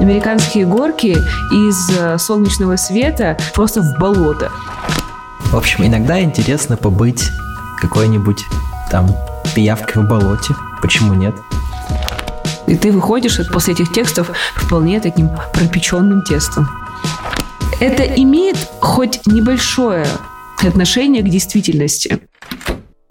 [0.00, 1.14] Американские горки
[1.52, 4.50] из э, солнечного света просто в болото.
[5.52, 7.28] В общем, иногда интересно побыть
[7.82, 8.42] какой-нибудь
[8.90, 9.14] там
[9.54, 10.54] пиявкой в болоте.
[10.80, 11.34] Почему нет?
[12.66, 16.66] И ты выходишь после этих текстов вполне таким пропеченным тестом.
[17.78, 20.06] Это имеет хоть небольшое
[20.66, 22.20] отношение к действительности.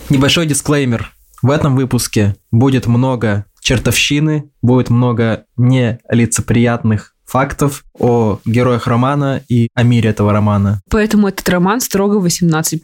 [0.10, 1.12] Небольшой дисклеймер.
[1.44, 9.84] В этом выпуске будет много чертовщины, будет много нелицеприятных фактов о героях романа и о
[9.84, 10.82] мире этого романа.
[10.90, 12.80] Поэтому этот роман строго 18+.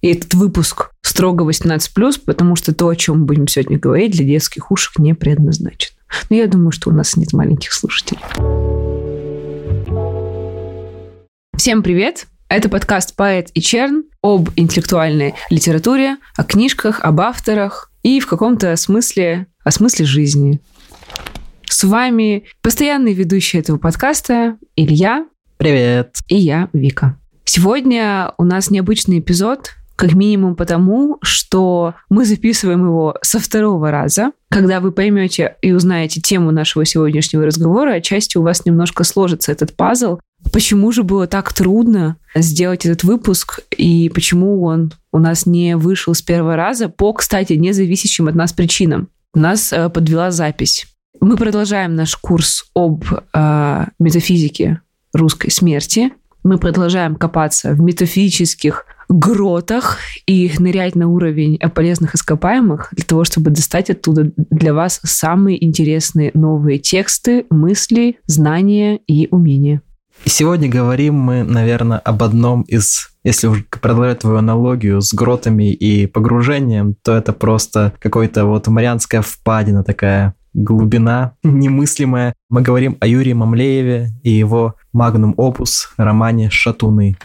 [0.00, 1.78] И этот выпуск строго 18+,
[2.26, 5.96] потому что то, о чем мы будем сегодня говорить, для детских ушек не предназначено.
[6.30, 8.20] Но я думаю, что у нас нет маленьких слушателей.
[11.56, 12.26] Всем привет!
[12.48, 18.74] Это подкаст «Поэт и Черн» об интеллектуальной литературе, о книжках, об авторах и в каком-то
[18.76, 20.60] смысле о смысле жизни.
[21.66, 25.26] С вами постоянный ведущий этого подкаста Илья.
[25.56, 26.18] Привет.
[26.28, 27.18] И я, Вика.
[27.44, 34.32] Сегодня у нас необычный эпизод, как минимум потому, что мы записываем его со второго раза.
[34.50, 39.74] Когда вы поймете и узнаете тему нашего сегодняшнего разговора, отчасти у вас немножко сложится этот
[39.74, 40.18] пазл.
[40.52, 46.12] Почему же было так трудно сделать этот выпуск и почему он у нас не вышел
[46.12, 49.08] с первого раза по, кстати, независящим от нас причинам?
[49.34, 50.86] Нас э, подвела запись.
[51.20, 54.80] Мы продолжаем наш курс об э, метафизике
[55.12, 56.12] русской смерти.
[56.42, 63.50] Мы продолжаем копаться в метафизических гротах и нырять на уровень полезных ископаемых для того, чтобы
[63.50, 69.82] достать оттуда для вас самые интересные новые тексты, мысли, знания и умения.
[70.24, 76.06] Сегодня говорим мы, наверное, об одном из, если уж продолжать твою аналогию с гротами и
[76.06, 82.34] погружением, то это просто какой-то вот Марианская впадина такая, глубина немыслимая.
[82.50, 87.16] Мы говорим о Юрии Мамлееве и его магнум опус романе «Шатуны».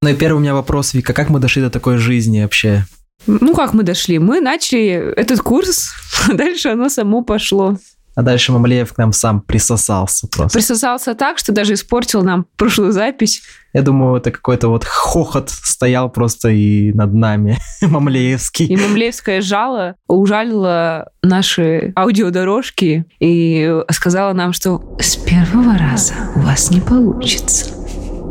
[0.00, 2.84] Ну и первый у меня вопрос, Вика, как мы дошли до такой жизни вообще?
[3.26, 4.18] Ну, как мы дошли?
[4.18, 5.90] Мы начали этот курс,
[6.28, 7.76] а дальше оно само пошло.
[8.18, 10.58] А дальше Мамлеев к нам сам присосался просто.
[10.58, 13.42] Присосался так, что даже испортил нам прошлую запись.
[13.72, 18.66] Я думаю, это какой-то вот хохот стоял просто и над нами, мамлеевский.
[18.66, 26.72] И мамлеевское жало ужалило наши аудиодорожки и сказала нам, что с первого раза у вас
[26.72, 27.66] не получится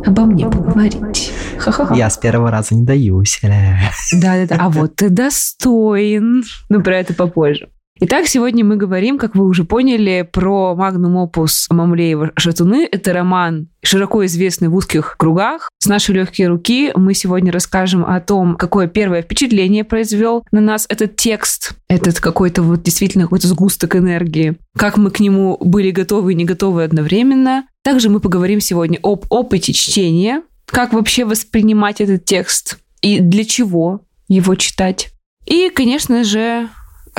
[0.08, 1.32] обо мне поговорить.
[1.58, 1.96] Ха-ха-ха.
[1.96, 3.40] Я с первого раза не даюсь.
[3.42, 6.44] Да-да-да, а вот ты достоин.
[6.70, 7.70] Ну, про это попозже.
[8.00, 12.88] Итак, сегодня мы говорим, как вы уже поняли, про магнум опус Мамлеева «Шатуны».
[12.92, 15.72] Это роман, широко известный в узких кругах.
[15.80, 20.86] С нашей легкой руки мы сегодня расскажем о том, какое первое впечатление произвел на нас
[20.90, 26.34] этот текст, этот какой-то вот действительно какой-то сгусток энергии, как мы к нему были готовы
[26.34, 27.66] и не готовы одновременно.
[27.84, 34.02] Также мы поговорим сегодня об опыте чтения, как вообще воспринимать этот текст и для чего
[34.28, 35.10] его читать.
[35.48, 36.70] И, конечно же,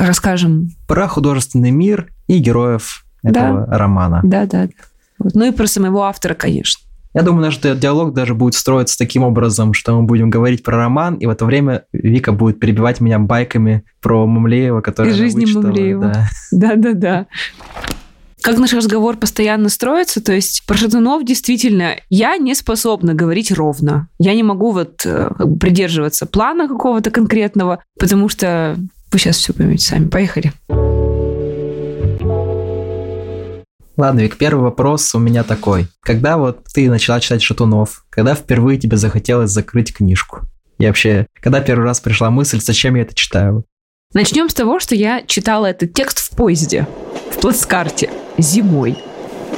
[0.06, 0.70] расскажем.
[0.86, 3.78] Про художественный мир и героев этого да.
[3.78, 4.20] романа.
[4.22, 4.68] Да, да.
[5.18, 6.88] Ну и про самого автора, конечно.
[7.14, 11.14] Я думаю, наш диалог даже будет строиться таким образом, что мы будем говорить про роман,
[11.14, 16.28] и в это время Вика будет перебивать меня байками про Мамлеева, который И жизни Мамлеева.
[16.52, 17.26] Да, да, да.
[18.42, 24.08] Как наш разговор постоянно строится, то есть про Шатунов действительно я не способна говорить ровно.
[24.18, 28.76] Я не могу вот э, придерживаться плана какого-то конкретного, потому что
[29.10, 30.08] вы сейчас все поймете сами.
[30.08, 30.52] Поехали.
[33.96, 35.88] Ладно, Вик, первый вопрос у меня такой.
[36.00, 40.42] Когда вот ты начала читать Шатунов, когда впервые тебе захотелось закрыть книжку?
[40.78, 43.64] И вообще, когда первый раз пришла мысль, зачем я это читаю?
[44.14, 46.86] Начнем с того, что я читала этот текст в поезде,
[47.32, 48.08] в плацкарте,
[48.38, 48.96] зимой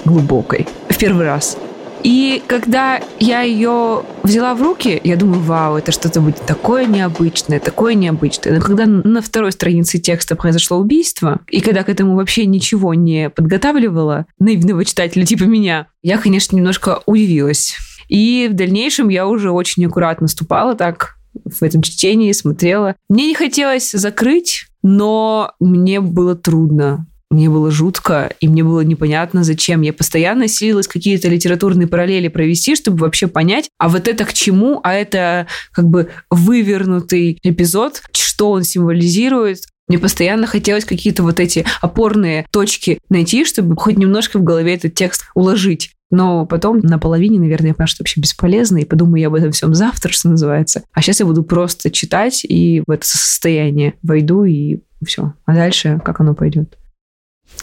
[0.07, 1.59] глубокой, в первый раз.
[2.03, 7.61] И когда я ее взяла в руки, я думаю, вау, это что-то будет такое необычное,
[7.61, 8.55] такое необычное.
[8.55, 13.31] Но когда на второй странице текста произошло убийство, и когда к этому вообще ничего не
[13.31, 17.77] подготавливала наивного читателя типа меня, я, конечно, немножко удивилась.
[18.09, 22.97] И в дальнейшем я уже очень аккуратно ступала так в этом чтении, смотрела.
[23.09, 27.07] Мне не хотелось закрыть, но мне было трудно.
[27.31, 29.83] Мне было жутко, и мне было непонятно, зачем.
[29.83, 34.81] Я постоянно силилась какие-то литературные параллели провести, чтобы вообще понять, а вот это к чему,
[34.83, 39.61] а это как бы вывернутый эпизод, что он символизирует,
[39.91, 44.95] мне постоянно хотелось какие-то вот эти опорные точки найти, чтобы хоть немножко в голове этот
[44.95, 45.91] текст уложить.
[46.13, 49.51] Но потом на половине, наверное, я поняла, что вообще бесполезно, и подумаю я об этом
[49.51, 50.85] всем завтра, что называется.
[50.93, 55.35] А сейчас я буду просто читать и в это состояние войду, и все.
[55.45, 56.77] А дальше как оно пойдет?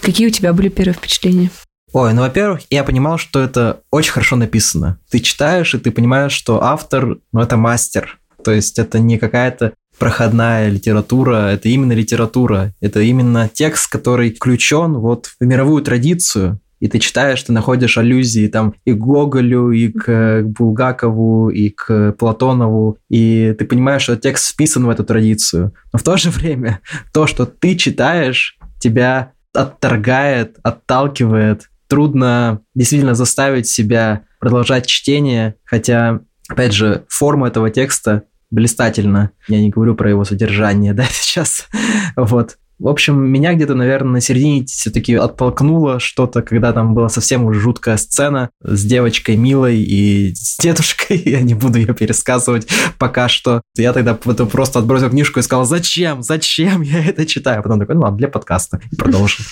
[0.02, 1.50] Какие у тебя были первые впечатления?
[1.94, 5.00] Ой, ну, во-первых, я понимал, что это очень хорошо написано.
[5.10, 8.20] Ты читаешь, и ты понимаешь, что автор, ну, это мастер.
[8.44, 12.74] То есть это не какая-то проходная литература, это именно литература.
[12.82, 18.48] Это именно текст, который включен вот в мировую традицию, и ты читаешь, ты находишь аллюзии
[18.48, 24.54] там и к Гоголю, и к Булгакову, и к Платонову, и ты понимаешь, что текст
[24.54, 25.74] вписан в эту традицию.
[25.92, 26.80] Но в то же время
[27.14, 31.70] то, что ты читаешь, тебя отторгает, отталкивает.
[31.88, 39.32] Трудно действительно заставить себя продолжать чтение, хотя, опять же, форма этого текста блистательна.
[39.48, 41.68] Я не говорю про его содержание, да, сейчас.
[42.16, 42.58] Вот.
[42.80, 47.60] В общем, меня где-то, наверное, на середине все-таки оттолкнуло что-то, когда там была совсем уже
[47.60, 51.18] жуткая сцена с девочкой Милой и с дедушкой.
[51.26, 52.68] Я не буду ее пересказывать
[53.00, 53.62] пока что.
[53.76, 57.60] Я тогда просто отбросил книжку и сказал, зачем, зачем я это читаю?
[57.60, 58.80] А потом такой, ну ладно, для подкаста.
[58.92, 59.44] И продолжил.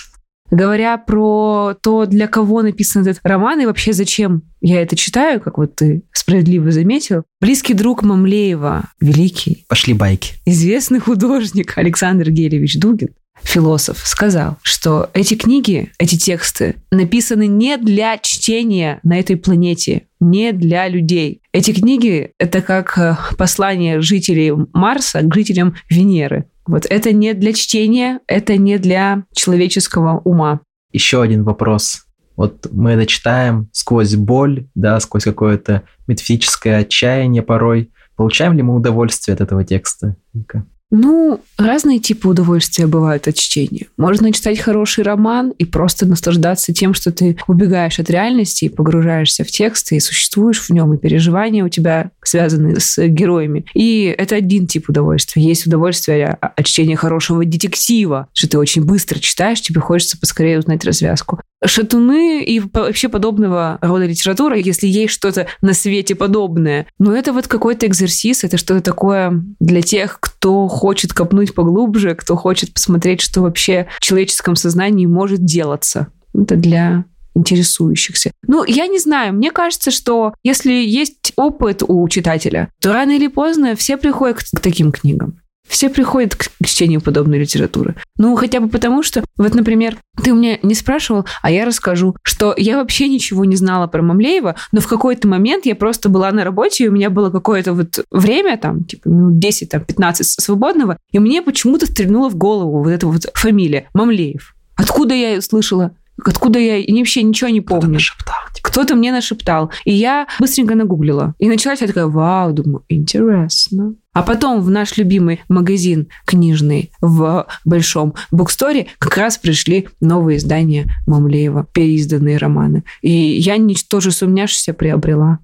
[0.50, 5.58] Говоря про то, для кого написан этот роман и вообще зачем я это читаю, как
[5.58, 9.64] вот ты справедливо заметил, близкий друг Мамлеева, великий.
[9.68, 10.34] Пошли байки.
[10.44, 13.10] Известный художник Александр Гелевич Дугин,
[13.42, 20.52] философ, сказал, что эти книги, эти тексты написаны не для чтения на этой планете, не
[20.52, 21.42] для людей.
[21.52, 26.46] Эти книги— это как э, послание жителей Марса к жителям Венеры.
[26.66, 30.60] Вот это не для чтения, это не для человеческого ума.
[30.92, 32.06] Еще один вопрос.
[32.36, 37.92] Вот мы это читаем сквозь боль, да, сквозь какое-то метафизическое отчаяние порой.
[38.16, 40.66] Получаем ли мы удовольствие от этого текста, Вика?
[40.90, 43.86] Ну, разные типы удовольствия бывают от чтения.
[43.96, 49.42] Можно читать хороший роман и просто наслаждаться тем, что ты убегаешь от реальности и погружаешься
[49.42, 53.66] в текст, и существуешь в нем, и переживания у тебя связаны с героями.
[53.74, 55.42] И это один тип удовольствия.
[55.42, 60.84] Есть удовольствие от чтения хорошего детектива, что ты очень быстро читаешь, тебе хочется поскорее узнать
[60.84, 61.40] развязку.
[61.64, 67.48] Шатуны и вообще подобного рода литература, если есть что-то на свете подобное, но это вот
[67.48, 73.40] какой-то экзерсис, это что-то такое для тех, кто хочет копнуть поглубже, кто хочет посмотреть, что
[73.40, 76.08] вообще в человеческом сознании может делаться.
[76.34, 77.04] Это для
[77.34, 78.32] интересующихся.
[78.46, 83.28] Ну, я не знаю, мне кажется, что если есть опыт у читателя, то рано или
[83.28, 85.40] поздно все приходят к таким книгам.
[85.68, 87.96] Все приходят к чтению подобной литературы.
[88.18, 92.16] Ну, хотя бы потому, что, вот, например, ты у меня не спрашивал, а я расскажу,
[92.22, 96.30] что я вообще ничего не знала про Мамлеева, но в какой-то момент я просто была
[96.32, 100.40] на работе, и у меня было какое-то вот время, там, типа, ну, 10, там, 15
[100.40, 104.54] свободного, и мне почему-то стрельнула в голову вот эта вот фамилия Мамлеев.
[104.76, 105.92] Откуда я ее слышала?
[106.24, 107.80] Откуда я и вообще ничего не помню.
[107.80, 108.34] Кто-то нашептал.
[108.62, 109.70] Кто-то мне нашептал.
[109.84, 111.34] И я быстренько нагуглила.
[111.38, 113.94] И началась я такая, вау, думаю, интересно.
[114.16, 120.86] А потом в наш любимый магазин книжный в Большом буксторе как раз пришли новые издания
[121.06, 122.84] Мамлеева, переизданные романы.
[123.02, 123.58] И я
[123.90, 125.40] тоже сумняшися приобрела.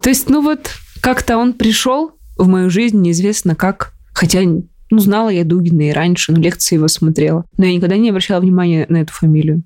[0.00, 0.70] То есть, ну вот,
[1.00, 3.92] как-то он пришел в мою жизнь неизвестно как.
[4.12, 7.44] Хотя ну, знала я Дугина и раньше, но лекции его смотрела.
[7.56, 9.64] Но я никогда не обращала внимания на эту фамилию.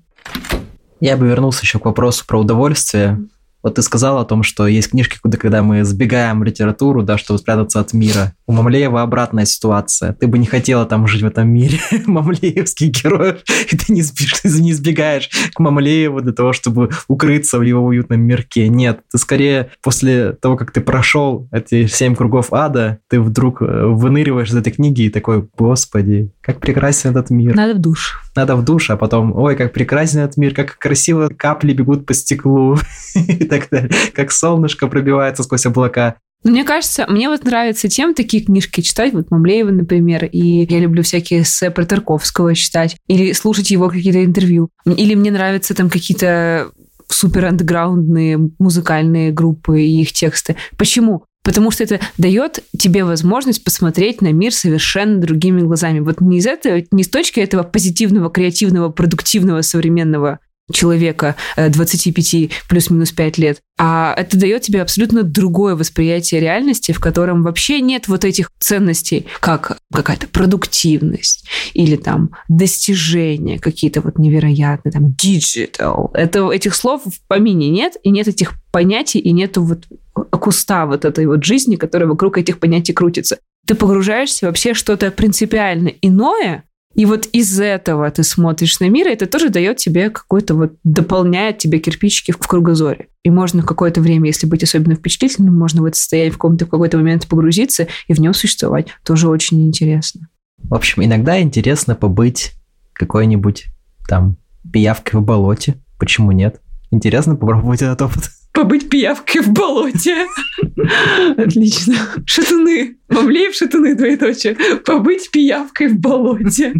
[0.99, 3.19] Я бы вернулся еще к вопросу про удовольствие.
[3.63, 7.39] Вот ты сказал о том, что есть книжки, куда когда мы сбегаем литературу, да, чтобы
[7.39, 8.33] спрятаться от мира.
[8.45, 10.13] У Мамлеева обратная ситуация.
[10.13, 14.43] Ты бы не хотела там жить в этом мире мамлеевских героев, и ты не, сбеж,
[14.43, 18.69] не сбегаешь к Мамлееву для того, чтобы укрыться в его уютном мирке.
[18.69, 23.85] Нет, ты скорее после того, как ты прошел эти семь кругов ада, ты вдруг э,
[23.85, 27.55] выныриваешь из этой книги и такой, господи, как прекрасен этот мир.
[27.55, 28.23] Надо в душ.
[28.37, 32.13] Надо в душ, а потом, ой, как прекрасен этот мир, как красиво капли бегут по
[32.13, 32.77] стеклу
[33.15, 36.17] и так далее, как солнышко пробивается сквозь облака.
[36.43, 40.77] Ну, мне кажется, мне вот нравится тем такие книжки читать, вот Мамлеева, например, и я
[40.77, 45.89] люблю всякие эссе про Тарковского читать, или слушать его какие-то интервью, или мне нравятся там
[45.89, 46.69] какие-то
[47.07, 50.57] супер андеграундные музыкальные группы и их тексты.
[50.77, 51.23] Почему?
[51.47, 56.01] Потому что это дает тебе возможность посмотреть на мир совершенно другими глазами.
[56.01, 60.39] Вот не из этого, не с точки этого позитивного, креативного, продуктивного современного
[60.73, 63.61] человека 25 э, плюс-минус 5 лет.
[63.79, 69.25] А это дает тебе абсолютно другое восприятие реальности, в котором вообще нет вот этих ценностей,
[69.39, 76.09] как какая-то продуктивность или там достижения какие-то вот невероятные, там digital.
[76.13, 79.85] Это, этих слов в помине нет, и нет этих понятий, и нету вот
[80.25, 83.37] куста вот этой вот жизни, которая вокруг этих понятий крутится.
[83.65, 86.63] Ты погружаешься вообще что-то принципиально иное,
[86.97, 90.73] И вот из этого ты смотришь на мир, и это тоже дает тебе какой-то вот,
[90.83, 93.09] дополняет тебе кирпичики в кругозоре.
[93.23, 96.69] И можно какое-то время, если быть особенно впечатлительным, можно в это состояние в каком-то в
[96.69, 98.87] какой-то момент погрузиться и в нем существовать.
[99.05, 100.27] Тоже очень интересно.
[100.63, 102.53] В общем, иногда интересно побыть
[102.93, 103.67] какой-нибудь
[104.09, 104.37] там
[104.73, 105.75] пиявкой в болоте.
[105.99, 106.61] Почему нет?
[106.89, 110.25] Интересно попробовать этот опыт побыть пиявкой в болоте.
[111.37, 111.95] Отлично.
[112.25, 112.97] Шатуны.
[113.07, 114.57] Мамлеев шатуны, двоеточие.
[114.83, 116.73] Побыть пиявкой в болоте.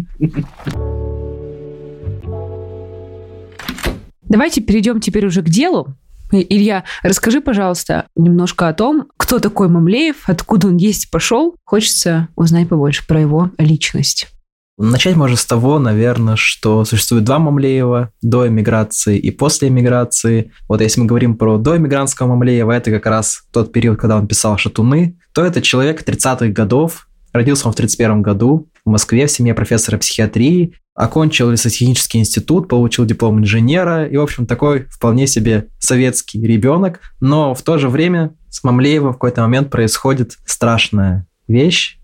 [4.24, 5.94] Давайте перейдем теперь уже к делу.
[6.32, 11.54] Илья, расскажи, пожалуйста, немножко о том, кто такой Мамлеев, откуда он есть пошел.
[11.64, 14.26] Хочется узнать побольше про его личность.
[14.80, 20.52] Начать можно с того, наверное, что существует два Мамлеева, до эмиграции и после эмиграции.
[20.68, 24.28] Вот если мы говорим про до эмигрантского Мамлеева, это как раз тот период, когда он
[24.28, 29.32] писал «Шатуны», то это человек 30-х годов, родился он в 31 году в Москве в
[29.32, 35.66] семье профессора психиатрии, окончил лесотехнический институт, получил диплом инженера и, в общем, такой вполне себе
[35.80, 41.98] советский ребенок, но в то же время с Мамлеевым в какой-то момент происходит страшная вещь,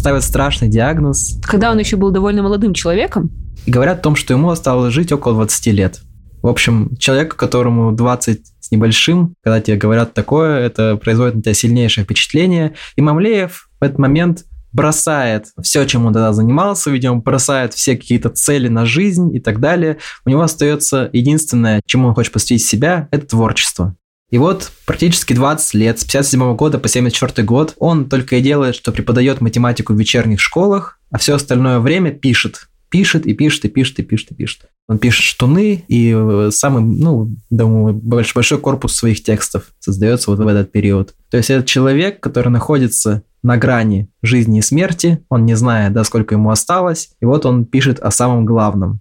[0.00, 1.38] ставят страшный диагноз.
[1.42, 3.30] Когда он еще был довольно молодым человеком?
[3.66, 6.00] И говорят о том, что ему осталось жить около 20 лет.
[6.42, 11.52] В общем, человеку, которому 20 с небольшим, когда тебе говорят такое, это производит на тебя
[11.52, 12.74] сильнейшее впечатление.
[12.96, 18.30] И Мамлеев в этот момент бросает все, чем он тогда занимался, видимо, бросает все какие-то
[18.30, 19.98] цели на жизнь и так далее.
[20.24, 23.96] У него остается единственное, чему он хочет посвятить себя, это творчество.
[24.30, 28.76] И вот практически 20 лет, с 57 года по 74 год, он только и делает,
[28.76, 32.68] что преподает математику в вечерних школах, а все остальное время пишет.
[32.90, 34.62] Пишет и пишет, и пишет, и пишет, и пишет.
[34.88, 40.40] Он пишет штуны, и э, самый, ну, думаю, большой, большой корпус своих текстов создается вот
[40.40, 41.14] в этот период.
[41.30, 46.02] То есть это человек, который находится на грани жизни и смерти, он не знает, да,
[46.04, 49.00] сколько ему осталось, и вот он пишет о самом главном.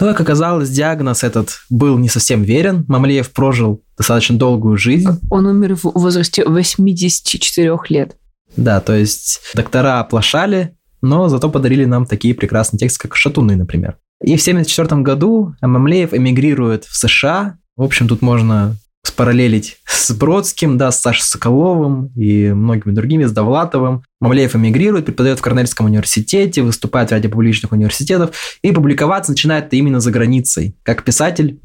[0.00, 2.84] Но, как оказалось, диагноз этот был не совсем верен.
[2.88, 5.10] Мамлеев прожил достаточно долгую жизнь.
[5.30, 8.16] Он умер в возрасте 84 лет.
[8.56, 13.98] Да, то есть доктора оплошали, но зато подарили нам такие прекрасные тексты, как «Шатуны», например.
[14.22, 17.58] И в 1974 году Мамлеев эмигрирует в США.
[17.76, 23.32] В общем, тут можно спараллелить с Бродским, да, с Сашей Соколовым и многими другими, с
[23.32, 24.02] Довлатовым.
[24.20, 30.00] Мамлеев эмигрирует, преподает в Корнельском университете, выступает в ряде публичных университетов и публиковаться начинает именно
[30.00, 30.76] за границей.
[30.82, 31.60] Как писатель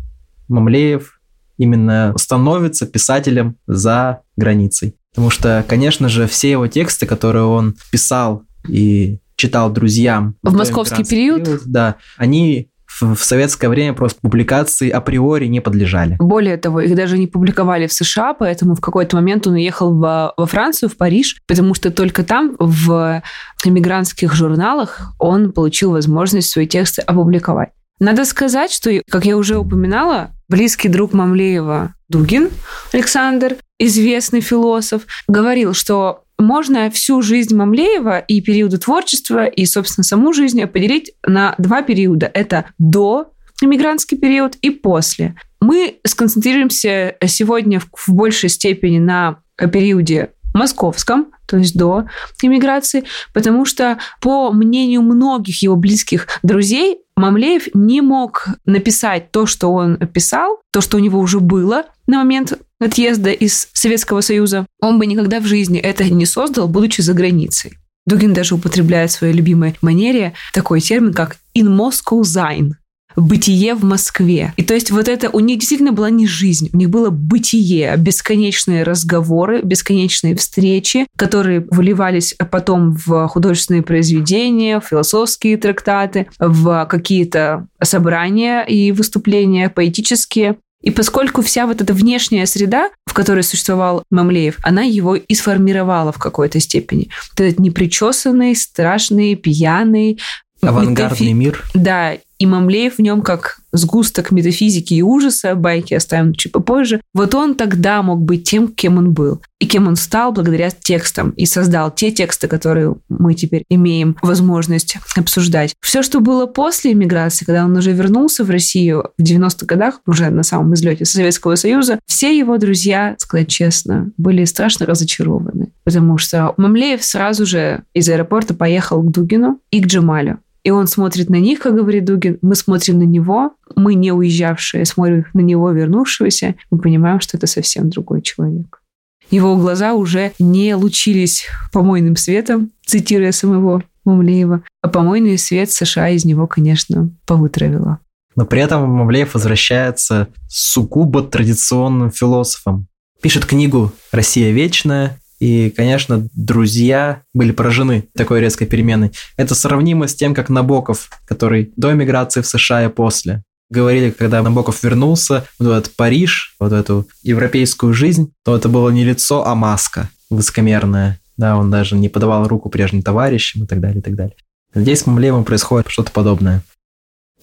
[0.47, 1.19] Мамлеев
[1.57, 4.95] именно становится писателем за границей.
[5.11, 11.03] Потому что, конечно же, все его тексты, которые он писал и читал друзьям в московский
[11.03, 12.69] период, период, да, они
[13.01, 16.15] в, советское время просто публикации априори не подлежали.
[16.19, 20.33] Более того, их даже не публиковали в США, поэтому в какой-то момент он уехал во,
[20.37, 23.21] во Францию, в Париж, потому что только там, в
[23.63, 27.69] эмигрантских журналах, он получил возможность свои тексты опубликовать.
[27.99, 32.49] Надо сказать, что, как я уже упоминала, близкий друг Мамлеева Дугин
[32.91, 40.33] Александр, известный философ, говорил, что можно всю жизнь Мамлеева и периоды творчества, и, собственно, саму
[40.33, 42.29] жизнь поделить на два периода.
[42.33, 45.35] Это до иммигрантский период и после.
[45.61, 52.05] Мы сконцентрируемся сегодня в большей степени на периоде московском, то есть до
[52.41, 59.71] иммиграции, потому что, по мнению многих его близких друзей, Мамлеев не мог написать то, что
[59.71, 64.65] он писал, то, что у него уже было на момент отъезда из Советского Союза.
[64.81, 67.73] Он бы никогда в жизни это не создал, будучи за границей.
[68.05, 72.73] Дугин даже употребляет в своей любимой манере такой термин, как «in Moscow sein»,
[73.15, 74.53] бытие в Москве.
[74.57, 77.95] И то есть вот это у них действительно была не жизнь, у них было бытие,
[77.97, 87.67] бесконечные разговоры, бесконечные встречи, которые выливались потом в художественные произведения, в философские трактаты, в какие-то
[87.81, 90.57] собрания и выступления поэтические.
[90.85, 96.11] И поскольку вся вот эта внешняя среда, в которой существовал Мамлеев, она его и сформировала
[96.11, 97.09] в какой-то степени.
[97.31, 100.19] Вот этот непричесанный, страшный, пьяный,
[100.61, 101.33] Авангардный метафи...
[101.33, 101.63] мир.
[101.73, 107.01] Да, и Мамлеев в нем как сгусток метафизики и ужаса, байки оставим чуть попозже.
[107.13, 109.41] Вот он тогда мог быть тем, кем он был.
[109.59, 111.31] И кем он стал благодаря текстам.
[111.31, 115.75] И создал те тексты, которые мы теперь имеем возможность обсуждать.
[115.81, 120.29] Все, что было после иммиграции, когда он уже вернулся в Россию в 90-х годах, уже
[120.29, 125.71] на самом излете Советского Союза, все его друзья, сказать честно, были страшно разочарованы.
[125.83, 130.39] Потому что Мамлеев сразу же из аэропорта поехал к Дугину и к Джамалю.
[130.65, 134.83] И он смотрит на них, как говорит Дугин, мы смотрим на него, мы не уезжавшие,
[134.85, 138.81] смотрим на него, вернувшегося, мы понимаем, что это совсем другой человек.
[139.29, 144.63] Его глаза уже не лучились помойным светом, цитируя самого Мамлеева.
[144.81, 147.99] А помойный свет США из него, конечно, повытравила.
[148.35, 152.87] Но при этом Мамлеев возвращается сугубо традиционным философом.
[153.21, 159.11] Пишет книгу «Россия вечная», и, конечно, друзья были поражены такой резкой переменой.
[159.37, 163.43] Это сравнимо с тем, как Набоков, который до эмиграции в США и после.
[163.69, 169.03] Говорили, когда Набоков вернулся в этот Париж, вот эту европейскую жизнь, то это было не
[169.03, 171.19] лицо, а маска высокомерная.
[171.37, 174.35] Да, он даже не подавал руку прежним товарищам и так далее, и так далее.
[174.73, 176.61] Здесь с Мамлеевым происходит что-то подобное.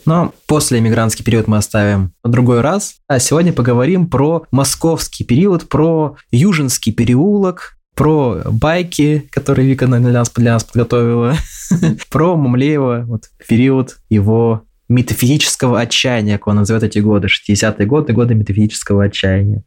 [0.05, 2.97] Но после эмигрантский период мы оставим в другой раз.
[3.07, 10.29] А сегодня поговорим про московский период, про Южинский переулок, про байки, которые Вика для нас,
[10.33, 11.37] для нас подготовила,
[12.11, 18.35] про Мамлеева, вот период его метафизического отчаяния, как он называет эти годы, 60-е годы, годы
[18.35, 19.63] метафизического отчаяния.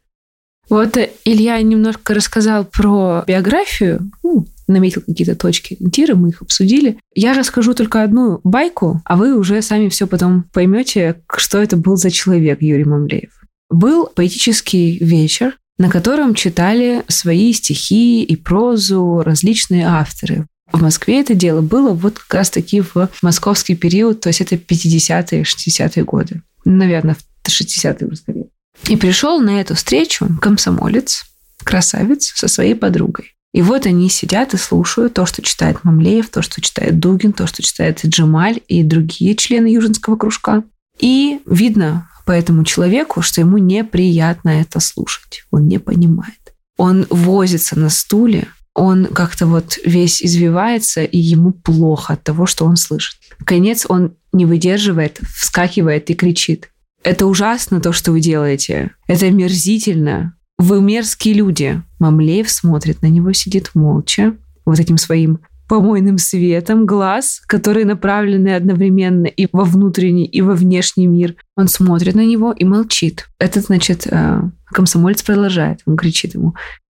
[0.67, 6.99] Вот э, Илья немножко рассказал про биографию, ну, наметил какие-то точки ориентира, мы их обсудили.
[7.13, 11.95] Я расскажу только одну байку, а вы уже сами все потом поймете, что это был
[11.95, 13.31] за человек Юрий Мамлеев.
[13.69, 20.47] Был поэтический вечер, на котором читали свои стихи и прозу различные авторы.
[20.71, 25.43] В Москве это дело было вот как раз-таки в московский период, то есть это 50-е,
[25.43, 26.41] 60-е годы.
[26.65, 28.47] Наверное, в 60-е уже скорее.
[28.87, 31.25] И пришел на эту встречу комсомолец,
[31.63, 33.35] красавец, со своей подругой.
[33.53, 37.47] И вот они сидят и слушают то, что читает Мамлеев, то, что читает Дугин, то,
[37.47, 40.63] что читает Джемаль и другие члены Южинского кружка.
[40.99, 45.43] И видно по этому человеку, что ему неприятно это слушать.
[45.51, 46.53] Он не понимает.
[46.77, 52.65] Он возится на стуле, он как-то вот весь извивается, и ему плохо от того, что
[52.65, 53.17] он слышит.
[53.45, 56.69] Конец он не выдерживает, вскакивает и кричит.
[57.01, 58.91] Это ужасно то, что вы делаете.
[59.07, 60.35] Это мерзительно.
[60.57, 61.81] Вы мерзкие люди.
[61.99, 69.27] Мамлеев смотрит на него, сидит молча, вот этим своим помойным светом глаз, которые направлены одновременно
[69.27, 71.35] и во внутренний, и во внешний мир.
[71.55, 73.27] Он смотрит на него и молчит.
[73.39, 75.79] Этот, значит, э, комсомолец продолжает.
[75.85, 76.53] Он кричит ему,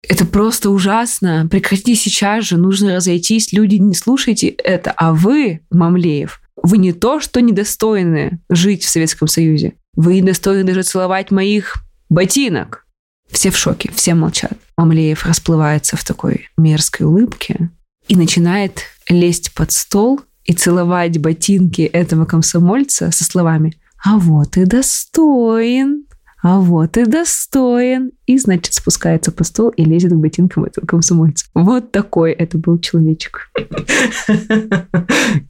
[0.07, 1.47] это просто ужасно.
[1.49, 3.51] Прекратите сейчас же, нужно разойтись.
[3.51, 4.91] Люди, не слушайте это.
[4.91, 9.73] А вы, Мамлеев, вы не то, что недостойны жить в Советском Союзе.
[9.95, 11.75] Вы недостойны даже целовать моих
[12.09, 12.85] ботинок.
[13.29, 14.53] Все в шоке, все молчат.
[14.77, 17.69] Мамлеев расплывается в такой мерзкой улыбке
[18.07, 24.65] и начинает лезть под стол и целовать ботинки этого комсомольца со словами «А вот и
[24.65, 26.05] достоин,
[26.41, 28.11] а вот и достоин».
[28.25, 31.45] И, значит, спускается по стол и лезет к ботинкам этого комсомольца.
[31.53, 33.51] Вот такой это был человечек.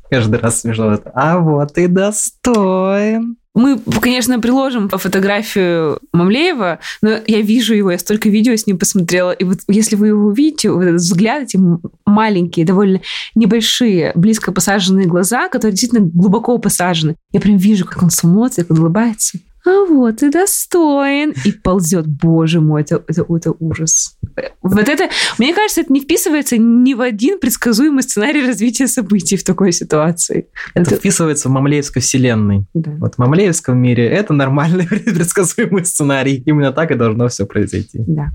[0.09, 0.99] Каждый раз смешно.
[1.13, 3.37] А вот и достоин.
[3.57, 9.31] Мы, конечно, приложим фотографию Мамлеева, но я вижу его, я столько видео с ним посмотрела.
[9.31, 11.59] И вот если вы его увидите, вот этот взгляд, эти
[12.05, 13.01] маленькие, довольно
[13.33, 18.77] небольшие, близко посаженные глаза, которые действительно глубоко посажены, я прям вижу, как он смотрит, как
[18.77, 21.33] улыбается а вот и достоин.
[21.43, 24.17] И ползет, боже мой, это, это, это ужас.
[24.61, 29.43] Вот это, мне кажется, это не вписывается ни в один предсказуемый сценарий развития событий в
[29.43, 30.47] такой ситуации.
[30.73, 30.95] Это, это...
[30.95, 32.65] вписывается в Мамлеевской вселенной.
[32.73, 32.91] Да.
[32.99, 36.41] Вот в Мамлеевском мире это нормальный предсказуемый сценарий.
[36.45, 37.99] Именно так и должно все произойти.
[38.07, 38.31] Да.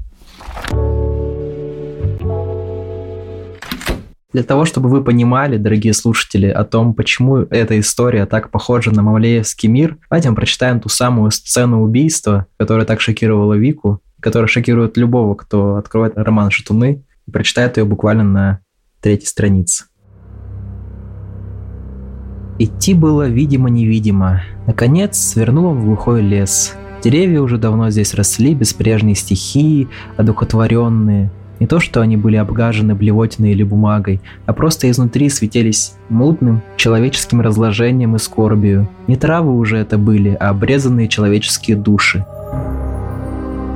[4.32, 9.02] Для того, чтобы вы понимали, дорогие слушатели, о том, почему эта история так похожа на
[9.02, 15.34] Мамлеевский мир, мы прочитаем ту самую сцену убийства, которая так шокировала Вику, которая шокирует любого,
[15.34, 18.60] кто откроет роман «Шатуны» и прочитает ее буквально на
[19.02, 19.84] третьей странице.
[22.58, 24.42] Идти было видимо-невидимо.
[24.66, 26.74] Наконец, свернула в глухой лес.
[27.02, 31.30] Деревья уже давно здесь росли без прежней стихии, одухотворенные,
[31.62, 37.40] не то, что они были обгажены блевотиной или бумагой, а просто изнутри светились мутным человеческим
[37.40, 38.88] разложением и скорбию.
[39.06, 42.26] Не травы уже это были, а обрезанные человеческие души.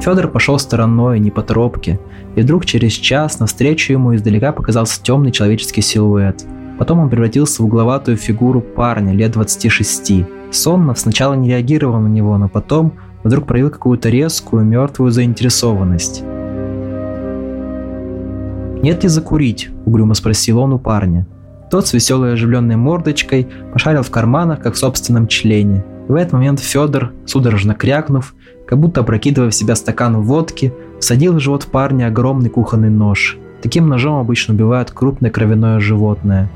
[0.01, 2.01] Федор пошел стороной, не по тропке,
[2.35, 6.45] и вдруг через час навстречу ему издалека показался темный человеческий силуэт.
[6.81, 10.25] Потом он превратился в угловатую фигуру парня лет 26.
[10.51, 16.25] Соннов сначала не реагировал на него, но потом вдруг проявил какую-то резкую, мертвую заинтересованность.
[18.83, 21.27] «Нет ли закурить?»– угрюмо спросил он у парня.
[21.71, 25.85] Тот с веселой оживленной мордочкой пошарил в карманах, как в собственном члене.
[26.09, 28.35] В этот момент Федор, судорожно крякнув,
[28.67, 33.39] как будто опрокидывая в себя стакан водки, всадил в живот парня огромный кухонный нож.
[33.63, 36.49] Таким ножом обычно убивают крупное кровяное животное.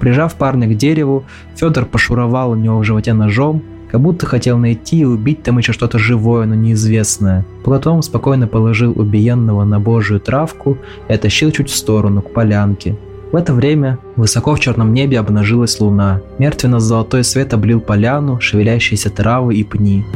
[0.00, 3.62] Прижав парня к дереву, Федор пошуровал у него в животе ножом,
[3.92, 7.44] как будто хотел найти и убить там еще что-то живое, но неизвестное.
[7.62, 10.78] Потом спокойно положил убиенного на божью травку
[11.08, 12.96] и оттащил чуть в сторону, к полянке.
[13.32, 16.22] В это время высоко в черном небе обнажилась луна.
[16.38, 20.06] Мертвенно-золотой свет облил поляну, шевелящиеся травы и пни.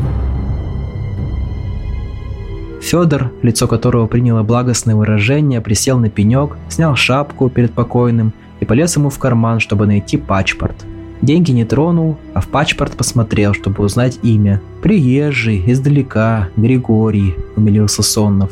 [2.80, 8.96] Федор, лицо которого приняло благостное выражение, присел на пенек, снял шапку перед покойным и полез
[8.96, 10.86] ему в карман, чтобы найти пачпорт.
[11.22, 14.60] Деньги не тронул, а в пачпорт посмотрел, чтобы узнать имя.
[14.82, 18.50] «Приезжий, издалека, Григорий»,— умилился Соннов.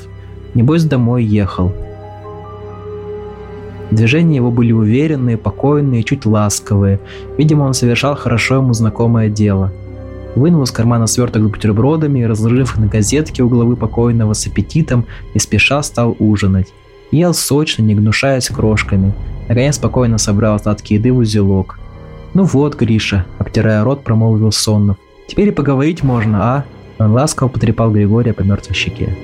[0.54, 1.72] «Небось, домой ехал».
[3.90, 7.00] Движения его были уверенные, покойные, чуть ласковые.
[7.38, 9.72] Видимо, он совершал хорошо ему знакомое дело—
[10.34, 15.06] вынул из кармана сверток с бутербродами, разложив их на газетке у головы покойного с аппетитом
[15.32, 16.72] и спеша стал ужинать.
[17.10, 19.12] Ел сочно, не гнушаясь крошками.
[19.48, 21.78] Наконец спокойно собрал остатки еды в узелок.
[22.34, 24.96] «Ну вот, Гриша»,— обтирая рот, промолвил Соннов.
[25.28, 26.64] «Теперь и поговорить можно, а?»
[26.98, 29.16] Он ласково потрепал Григория по мертвой щеке.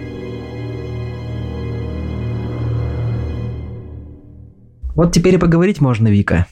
[4.95, 6.47] Вот теперь и поговорить можно, Вика.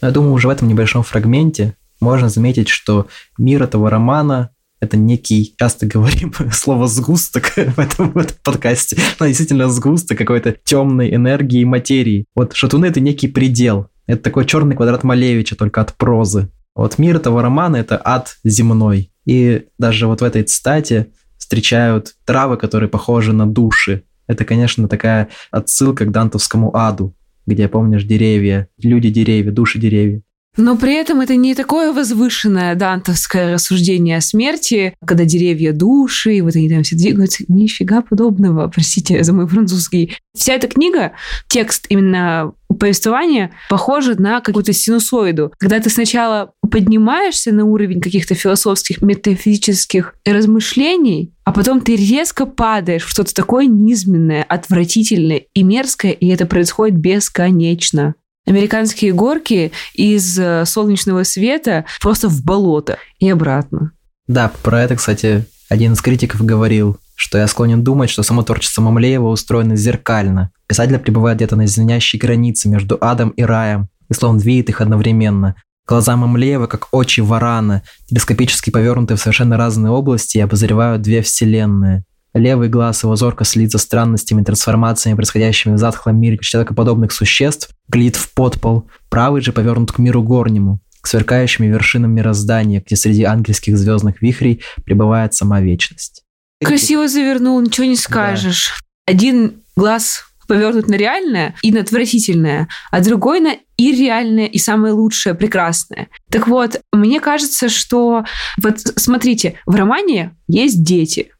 [0.00, 3.06] Я думаю, уже в этом небольшом фрагменте можно заметить, что
[3.38, 9.68] мир этого романа это некий, часто говорим слово сгусток в этом, в подкасте, но действительно
[9.68, 12.26] сгусток какой-то темной энергии и материи.
[12.34, 13.88] Вот шатуны это некий предел.
[14.06, 16.50] Это такой черный квадрат Малевича, только от прозы.
[16.74, 19.10] Вот мир этого романа это ад земной.
[19.24, 24.04] И даже вот в этой цитате встречают травы, которые похожи на души.
[24.26, 27.14] Это, конечно, такая отсылка к дантовскому аду,
[27.46, 30.22] где, помнишь, деревья, люди-деревья, души-деревья.
[30.56, 36.40] Но при этом это не такое возвышенное дантовское рассуждение о смерти, когда деревья души, и
[36.40, 37.44] вот они там все двигаются.
[37.48, 40.16] Нифига подобного, простите за мой французский.
[40.36, 41.12] Вся эта книга,
[41.48, 45.52] текст именно повествования, похожа на какую-то синусоиду.
[45.58, 53.04] Когда ты сначала поднимаешься на уровень каких-то философских, метафизических размышлений, а потом ты резко падаешь
[53.04, 58.14] в что-то такое низменное, отвратительное и мерзкое, и это происходит бесконечно
[58.46, 63.92] американские горки из э, солнечного света просто в болото и обратно.
[64.26, 68.82] Да, про это, кстати, один из критиков говорил, что я склонен думать, что само творчество
[68.82, 70.50] Мамлеева устроено зеркально.
[70.66, 75.56] Писатель пребывает где-то на звенящей границе между адом и раем, и словно видит их одновременно.
[75.86, 82.04] Глаза Мамлеева, как очи варана, телескопически повернуты в совершенно разные области и обозревают две вселенные.
[82.34, 87.70] Левый глаз его зорко следит за странностями и трансформациями, происходящими в затхлом мире человекоподобных существ,
[87.88, 88.88] глядит в подпол.
[89.08, 94.62] Правый же повернут к миру горнему, к сверкающим вершинам мироздания, где среди ангельских звездных вихрей
[94.84, 96.24] пребывает сама вечность.
[96.62, 98.82] Красиво завернул, ничего не скажешь.
[99.06, 99.12] Да.
[99.12, 104.92] Один глаз повернут на реальное и на отвратительное, а другой на и реальное, и самое
[104.92, 106.08] лучшее, прекрасное.
[106.30, 108.24] Так вот, мне кажется, что...
[108.62, 111.30] Вот смотрите, в романе есть дети.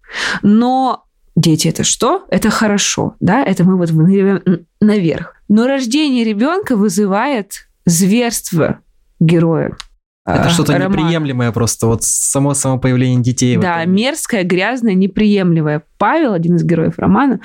[0.43, 1.05] Но
[1.37, 2.25] дети это что?
[2.31, 3.43] Это хорошо, да?
[3.43, 3.91] Это мы вот
[4.81, 5.35] наверх.
[5.49, 8.81] Но рождение ребенка вызывает зверство
[9.21, 9.77] героя.
[10.27, 11.03] Это что-то романа.
[11.03, 13.59] неприемлемое просто, вот само само появление детей.
[13.59, 15.83] Да, мерзкое, грязное, неприемлемое.
[15.99, 17.41] Павел, один из героев романа,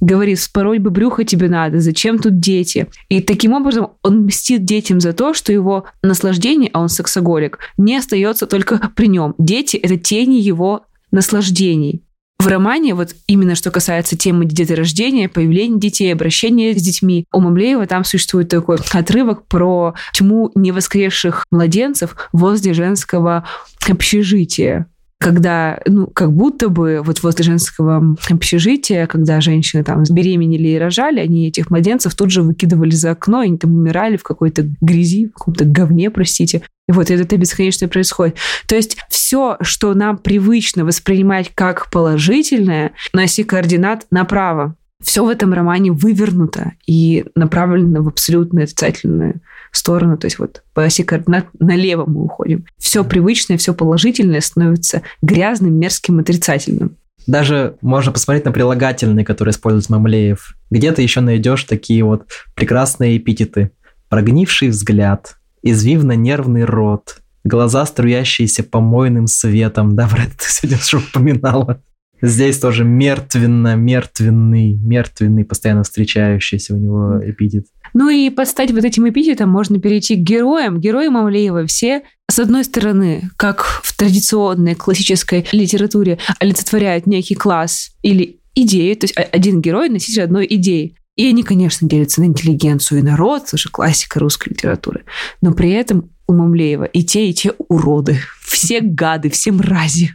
[0.00, 2.86] говорит, спороть бы брюхо тебе надо, зачем тут дети?
[3.10, 7.94] И таким образом он мстит детям за то, что его наслаждение, а он сексоголик, не
[7.98, 9.34] остается только при нем.
[9.36, 12.02] Дети— это тени его наслаждений.
[12.38, 17.86] В романе, вот именно что касается темы деторождения, появления детей, обращения с детьми, у Мамлеева
[17.86, 23.46] там существует такой отрывок про тьму невоскресших младенцев возле женского
[23.88, 24.88] общежития
[25.20, 31.18] когда, ну, как будто бы вот возле женского общежития, когда женщины там беременели и рожали,
[31.18, 35.32] они этих младенцев тут же выкидывали за окно, они там умирали в какой-то грязи, в
[35.32, 36.62] каком-то говне, простите.
[36.88, 38.36] И вот это, бесконечно происходит.
[38.66, 44.76] То есть все, что нам привычно воспринимать как положительное, носи координат направо.
[45.02, 50.16] Все в этом романе вывернуто и направлено в абсолютно отрицательную сторону.
[50.16, 52.64] То есть вот по оси координат налево мы уходим.
[52.78, 56.96] Все привычное, все положительное становится грязным, мерзким, отрицательным.
[57.26, 60.54] Даже можно посмотреть на прилагательные, которые использует Мамлеев.
[60.70, 63.70] Где ты еще найдешь такие вот прекрасные эпитеты.
[64.08, 69.96] Прогнивший взгляд, извивно-нервный рот, глаза, струящиеся помойным светом.
[69.96, 71.82] Да, про это ты сегодня уже упоминала.
[72.22, 77.66] Здесь тоже мертвенно, мертвенный, мертвенный, постоянно встречающийся у него эпитет.
[77.92, 80.80] Ну и подстать вот этим эпитетом можно перейти к героям.
[80.80, 88.40] Герои Мавлеева все, с одной стороны, как в традиционной классической литературе, олицетворяют некий класс или
[88.54, 90.96] идею, то есть один герой носитель одной идеи.
[91.16, 95.04] И они, конечно, делятся на интеллигенцию и народ, это же классика русской литературы.
[95.40, 98.18] Но при этом у Мамлеева и те, и те уроды.
[98.40, 100.12] Все гады, все мрази.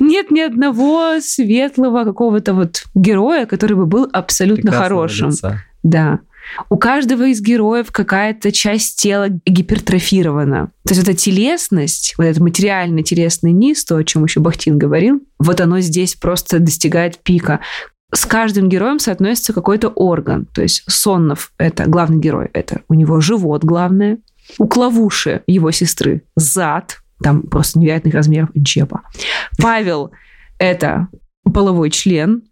[0.00, 5.30] Нет ни одного светлого какого-то вот героя, который бы был абсолютно хорошим.
[5.30, 5.62] Лица.
[5.82, 6.20] Да.
[6.68, 10.70] У каждого из героев какая-то часть тела гипертрофирована.
[10.86, 15.22] То есть эта телесность, вот этот материальный телесный низ, то, о чем еще Бахтин говорил,
[15.38, 17.60] вот оно здесь просто достигает пика.
[18.14, 20.46] С каждым героем соотносится какой-то орган.
[20.46, 22.48] То есть Соннов— это главный герой.
[22.52, 24.18] Это у него живот главное.
[24.58, 26.98] У Клавуши, его сестры, зад.
[27.22, 29.02] Там просто невероятных размеров джеба.
[29.58, 30.12] Павел—
[30.58, 31.08] это
[31.42, 32.42] половой член.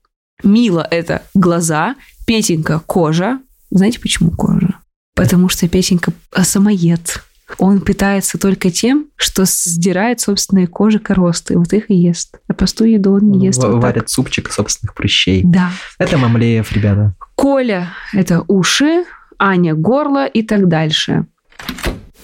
[0.42, 1.94] Мила— это глаза.
[2.26, 3.40] Петенька— кожа.
[3.70, 4.74] Знаете, почему кожа?
[5.14, 7.22] Потому что Петенька самоед.
[7.58, 11.58] Он питается только тем, что сдирает собственные кожи коросты.
[11.58, 12.38] Вот их и ест.
[12.48, 13.58] А простую еду он не ест.
[13.58, 13.82] В- вот так.
[13.82, 15.42] Варят супчик из собственных прыщей.
[15.44, 15.70] Да.
[15.98, 17.14] Это Мамлеев, ребята.
[17.34, 19.04] Коля– это уши,
[19.38, 21.26] Аня– горло и так дальше.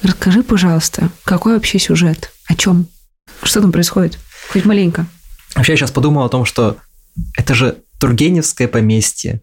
[0.03, 2.31] Расскажи, пожалуйста, какой вообще сюжет?
[2.47, 2.87] О чем?
[3.43, 4.19] Что там происходит?
[4.53, 5.07] Хоть маленько.
[5.55, 6.77] Вообще, я сейчас подумал о том, что
[7.37, 9.43] это же Тургеневское поместье.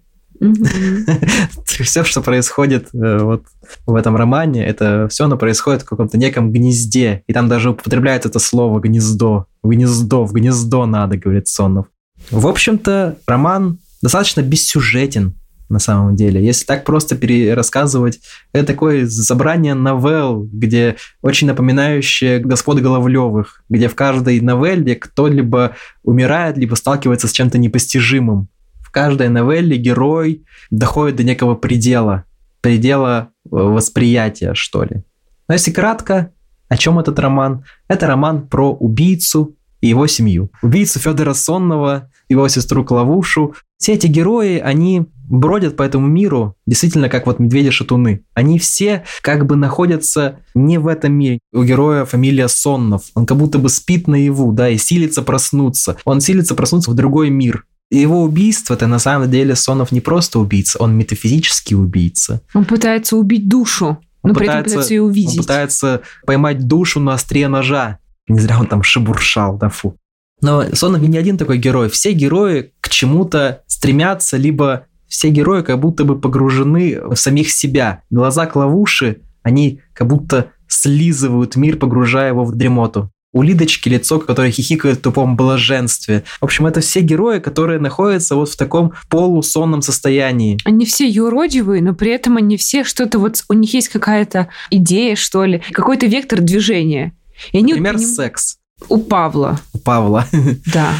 [1.65, 3.43] Все, что происходит э, вот
[3.85, 7.23] в этом романе, это все оно происходит в каком-то неком гнезде.
[7.27, 9.47] И там даже употребляют это слово гнездо.
[9.63, 11.87] Гнездо, в гнездо надо, говорит Сонов.
[12.31, 15.35] В общем-то, роман достаточно бессюжетен
[15.69, 16.43] на самом деле.
[16.43, 18.19] Если так просто перерассказывать,
[18.53, 26.57] это такое собрание новелл, где очень напоминающее господ Головлевых, где в каждой новелле кто-либо умирает,
[26.57, 28.47] либо сталкивается с чем-то непостижимым.
[28.95, 32.23] Каждой новелле герой доходит до некого предела,
[32.61, 35.03] предела э, восприятия, что ли.
[35.49, 36.31] Но если кратко,
[36.69, 37.65] о чем этот роман?
[37.89, 40.49] Это роман про убийцу и его семью.
[40.61, 43.53] Убийцу Федора Сонного, его сестру Клавушу.
[43.77, 48.23] Все эти герои, они бродят по этому миру, действительно, как вот медведи-шатуны.
[48.33, 51.39] Они все как бы находятся не в этом мире.
[51.51, 53.03] У героя фамилия Соннов.
[53.13, 55.97] Он как будто бы спит наяву, да, и силится проснуться.
[56.05, 57.65] Он силится проснуться в другой мир.
[57.91, 62.41] Его убийство, это на самом деле Сонов не просто убийца, он метафизический убийца.
[62.53, 65.37] Он пытается убить душу, но Он при этом пытается- пытается ее Он увидеть.
[65.37, 67.99] пытается поймать душу на острие ножа.
[68.27, 69.97] Не зря он там шебуршал, да фу.
[70.41, 71.89] Но Сонов не один такой герой.
[71.89, 78.01] Все герои к чему-то стремятся, либо все герои как будто бы погружены в самих себя.
[78.09, 83.11] Глаза Клавуши, они как будто слизывают мир, погружая его в дремоту.
[83.35, 86.23] У Лидочки лицо, которое хихикает в тупом блаженстве.
[86.39, 90.57] В общем, это все герои, которые находятся вот в таком полусонном состоянии.
[90.63, 93.43] Они все юродивые, но при этом они все что-то вот...
[93.49, 97.11] У них есть какая-то идея, что ли, какой-то вектор движения.
[97.51, 98.55] И они вот Например, поним- секс
[98.87, 100.25] у Павла, у Павла.
[100.73, 100.93] да.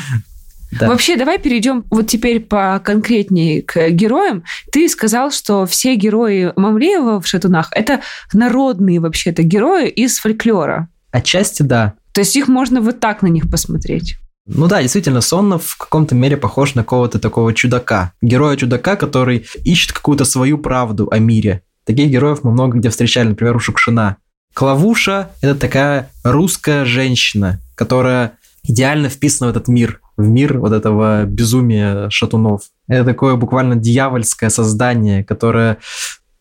[0.78, 0.90] Да.
[0.90, 4.44] Вообще, давай перейдем вот теперь по конкретнее к героям.
[4.74, 8.02] Ты сказал, что все герои Мамлеева в «Шатунах»— это
[8.34, 10.90] народные вообще-то герои из фольклора.
[11.12, 11.94] Отчасти да.
[12.16, 14.16] То есть их можно вот так на них посмотреть.
[14.48, 18.14] Ну да, действительно, Соннов в каком-то мере похож на какого-то такого чудака.
[18.22, 21.64] Героя-чудака, который ищет какую-то свою правду о мире.
[21.84, 24.16] Таких героев мы много где встречали, например, у Шукшина.
[24.54, 31.26] Клавуша– это такая русская женщина, которая идеально вписана в этот мир, в мир вот этого
[31.26, 32.62] безумия шатунов.
[32.88, 35.80] Это такое буквально дьявольское создание, которое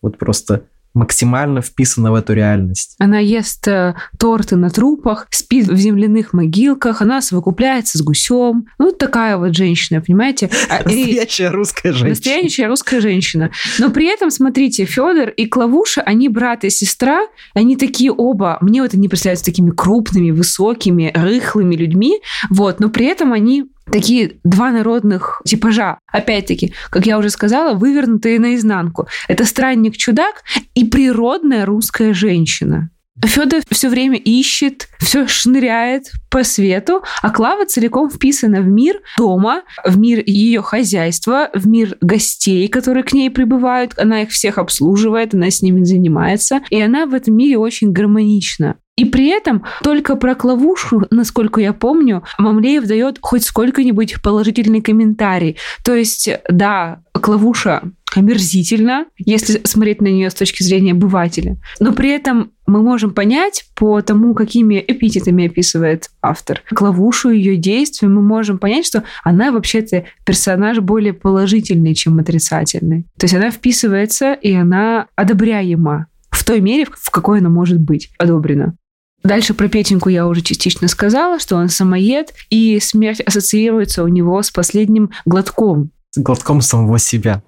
[0.00, 0.62] вот просто
[0.94, 2.94] максимально вписано в эту реальность.
[2.98, 8.66] Она ест э, торты на трупах, спит в земляных могилках, она совокупляется с гусем.
[8.78, 10.48] Ну, такая вот женщина, понимаете?
[10.70, 12.08] А, и- Настоящая русская женщина.
[12.10, 13.50] Настоящая русская женщина.
[13.78, 17.22] Но при этом, смотрите, Федор и Клавуша, они брат и сестра,
[17.54, 23.06] они такие оба, мне вот они представляются такими крупными, высокими, рыхлыми людьми, вот, но при
[23.06, 25.98] этом они такие два народных типажа.
[26.06, 29.06] Опять-таки, как я уже сказала, вывернутые наизнанку.
[29.28, 30.42] Это странник-чудак
[30.74, 32.90] и природная русская женщина.
[33.22, 39.62] Федор все время ищет, все шныряет по свету, а Клава целиком вписана в мир дома,
[39.84, 43.96] в мир ее хозяйства, в мир гостей, которые к ней прибывают.
[43.98, 48.78] Она их всех обслуживает, она с ними занимается, и она в этом мире очень гармонична.
[48.96, 55.56] И при этом только про Клавушу, насколько я помню, Мамлеев дает хоть сколько-нибудь положительный комментарий.
[55.84, 57.82] То есть, да, Клавуша
[58.14, 61.56] омерзительно, если смотреть на нее с точки зрения обывателя.
[61.80, 68.06] Но при этом мы можем понять по тому, какими эпитетами описывает автор Клавушу, ее действия,
[68.06, 73.06] мы можем понять, что она вообще-то персонаж более положительный, чем отрицательный.
[73.18, 78.10] То есть она вписывается, и она одобряема в той мере, в какой она может быть
[78.18, 78.76] одобрена.
[79.24, 84.42] Дальше про Петеньку я уже частично сказала, что он самоед, и смерть ассоциируется у него
[84.42, 85.90] с последним глотком.
[86.10, 87.42] С глотком самого себя.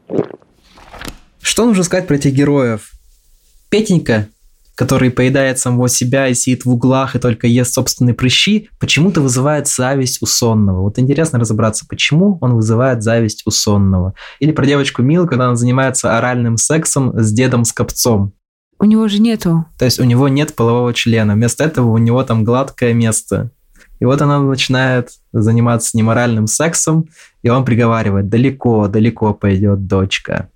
[1.43, 2.93] Что нужно сказать про этих героев?
[3.69, 4.29] Петенька
[4.77, 9.67] который поедает самого себя и сидит в углах и только ест собственные прыщи, почему-то вызывает
[9.67, 10.83] зависть у сонного.
[10.83, 14.15] Вот интересно разобраться, почему он вызывает зависть у сонного.
[14.39, 18.35] Или про девочку Милу, когда она занимается оральным сексом с дедом Скопцом.
[18.79, 19.65] У него же нету.
[19.79, 21.35] То есть у него нет полового члена.
[21.35, 23.51] Вместо этого у него там гладкое место.
[24.01, 27.07] И вот она начинает заниматься с ним оральным сексом,
[27.43, 30.51] и он приговаривает, далеко, далеко пойдет дочка.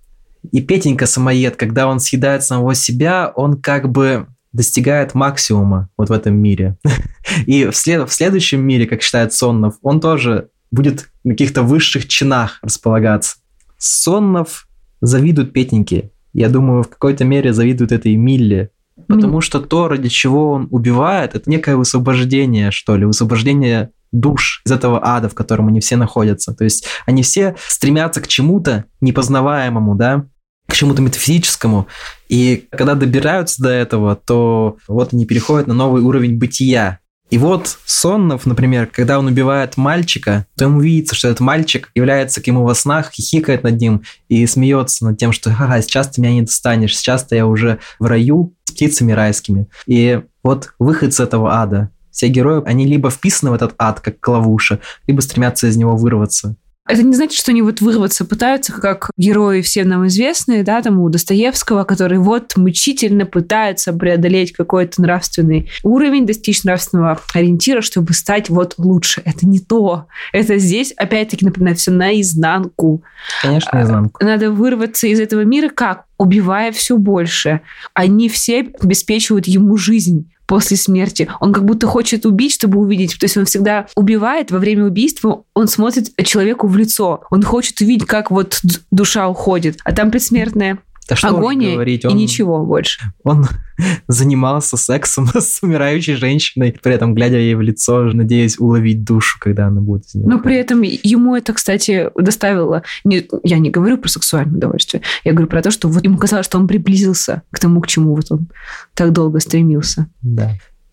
[0.52, 6.12] И Петенька самоед, когда он съедает самого себя, он как бы достигает максимума вот в
[6.12, 6.76] этом мире.
[7.46, 12.08] И в, след- в следующем мире, как считает Соннов, он тоже будет в каких-то высших
[12.08, 13.36] чинах располагаться.
[13.78, 14.66] Соннов
[15.00, 16.10] завидует Петеньке.
[16.32, 18.70] Я думаю, в какой-то мере завидует этой Милле.
[19.08, 24.72] Потому что то, ради чего он убивает, это некое высвобождение, что ли, высвобождение душ из
[24.72, 26.54] этого ада, в котором они все находятся.
[26.54, 30.26] То есть они все стремятся к чему-то непознаваемому, да,
[30.68, 31.86] к чему-то метафизическому.
[32.28, 37.00] И когда добираются до этого, то вот они переходят на новый уровень бытия.
[37.30, 42.42] И вот Соннов, например, когда он убивает мальчика, то ему видится, что этот мальчик является
[42.42, 46.20] к ему во снах, хихикает над ним и смеется над тем, что ха-ха, сейчас ты
[46.20, 49.68] меня не достанешь, сейчас-то я уже в раю с птицами райскими.
[49.86, 51.90] И вот выход с этого ада.
[52.10, 56.56] Все герои, они либо вписаны в этот ад, как клавуша, либо стремятся из него вырваться.
[56.90, 60.98] Это не значит, что они вот вырваться пытаются, как герои всем нам известные, да, там
[61.00, 68.50] у Достоевского, который вот мучительно пытается преодолеть какой-то нравственный уровень, достичь нравственного ориентира, чтобы стать
[68.50, 69.22] вот лучше.
[69.24, 70.06] Это не то.
[70.32, 73.04] Это здесь, опять-таки, напоминаю, все наизнанку.
[73.40, 74.24] Конечно, наизнанку.
[74.24, 76.06] Надо вырваться из этого мира как?
[76.18, 77.60] Убивая все больше.
[77.94, 81.28] Они все обеспечивают ему жизнь после смерти.
[81.38, 83.16] Он как будто хочет убить, чтобы увидеть.
[83.20, 87.22] То есть он всегда убивает, во время убийства он смотрит человеку в лицо.
[87.30, 88.60] Он хочет увидеть, как вот
[88.90, 89.78] душа уходит.
[89.84, 93.00] А там предсмертная да что агония говорить, он, и ничего больше.
[93.24, 93.46] Он
[94.08, 99.66] занимался сексом с умирающей женщиной, при этом глядя ей в лицо, надеясь уловить душу, когда
[99.66, 100.30] она будет из него.
[100.30, 102.82] Но при этом ему это, кстати, доставило...
[103.04, 106.46] Не, я не говорю про сексуальное удовольствие, я говорю про то, что вот ему казалось,
[106.46, 108.48] что он приблизился к тому, к чему вот он
[108.94, 110.06] так долго стремился.
[110.22, 110.52] Да.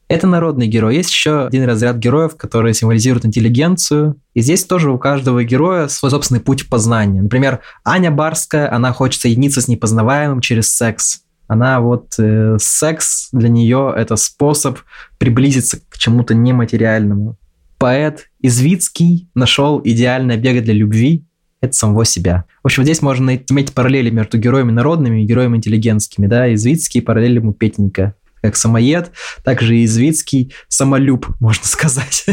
[0.10, 0.96] Это народный герой.
[0.96, 4.16] Есть еще один разряд героев, которые символизируют интеллигенцию.
[4.34, 7.22] И здесь тоже у каждого героя свой собственный путь познания.
[7.22, 11.24] Например, Аня Барская, она хочет соединиться с непознаваемым через секс.
[11.48, 14.80] Она вот э, секс для нее это способ
[15.18, 17.38] приблизиться к чему-то нематериальному.
[17.78, 21.26] Поэт Извицкий нашел идеальное бега для любви,
[21.62, 22.46] это самого себя.
[22.64, 27.36] В общем, здесь можно иметь параллели между героями народными и героями интеллигентскими, да, Извицкий параллель
[27.36, 29.12] ему Петенька как самоед,
[29.44, 32.26] также и Извицкий самолюб, можно сказать.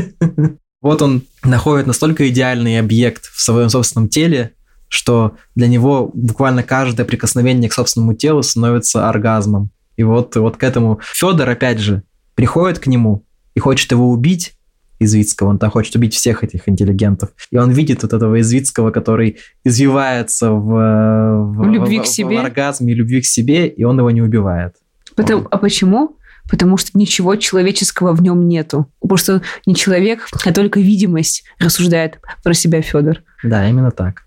[0.81, 4.53] Вот он находит настолько идеальный объект в своем собственном теле,
[4.88, 9.71] что для него буквально каждое прикосновение к собственному телу становится оргазмом.
[9.97, 12.03] И вот, вот к этому Федор, опять же,
[12.35, 14.55] приходит к нему и хочет его убить,
[15.01, 17.31] Извицкого, он там хочет убить всех этих интеллигентов.
[17.51, 22.37] И он видит вот этого Извицкого, который извивается в, в, в любви в, к себе.
[22.37, 24.77] в оргазме и любви к себе, и он его не убивает.
[25.16, 26.16] Потому, а почему?
[26.50, 28.90] Потому что ничего человеческого в нем нету.
[29.00, 33.22] Потому что не человек, а только видимость рассуждает про себя Федор.
[33.42, 34.24] Да, именно так.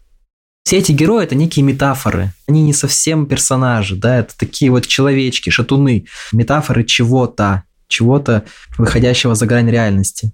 [0.64, 2.34] Все эти герои это некие метафоры.
[2.48, 8.44] Они не совсем персонажи, да, это такие вот человечки, шатуны, метафоры чего-то, чего-то
[8.78, 10.34] выходящего за грань реальности.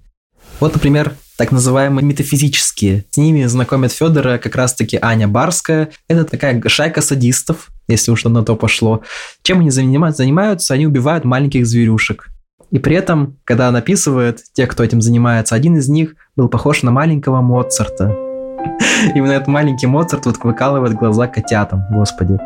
[0.58, 3.04] Вот, например, так называемые метафизические.
[3.10, 5.90] С ними знакомят Федора как раз-таки Аня Барская.
[6.08, 9.02] Это такая шайка садистов, если уж на то пошло.
[9.42, 10.74] Чем они занимаются?
[10.74, 12.28] Они убивают маленьких зверюшек.
[12.70, 16.82] И при этом, когда он описывает тех, кто этим занимается, один из них был похож
[16.82, 18.16] на маленького Моцарта.
[19.14, 22.38] Именно этот маленький Моцарт вот выкалывает глаза котятам, господи.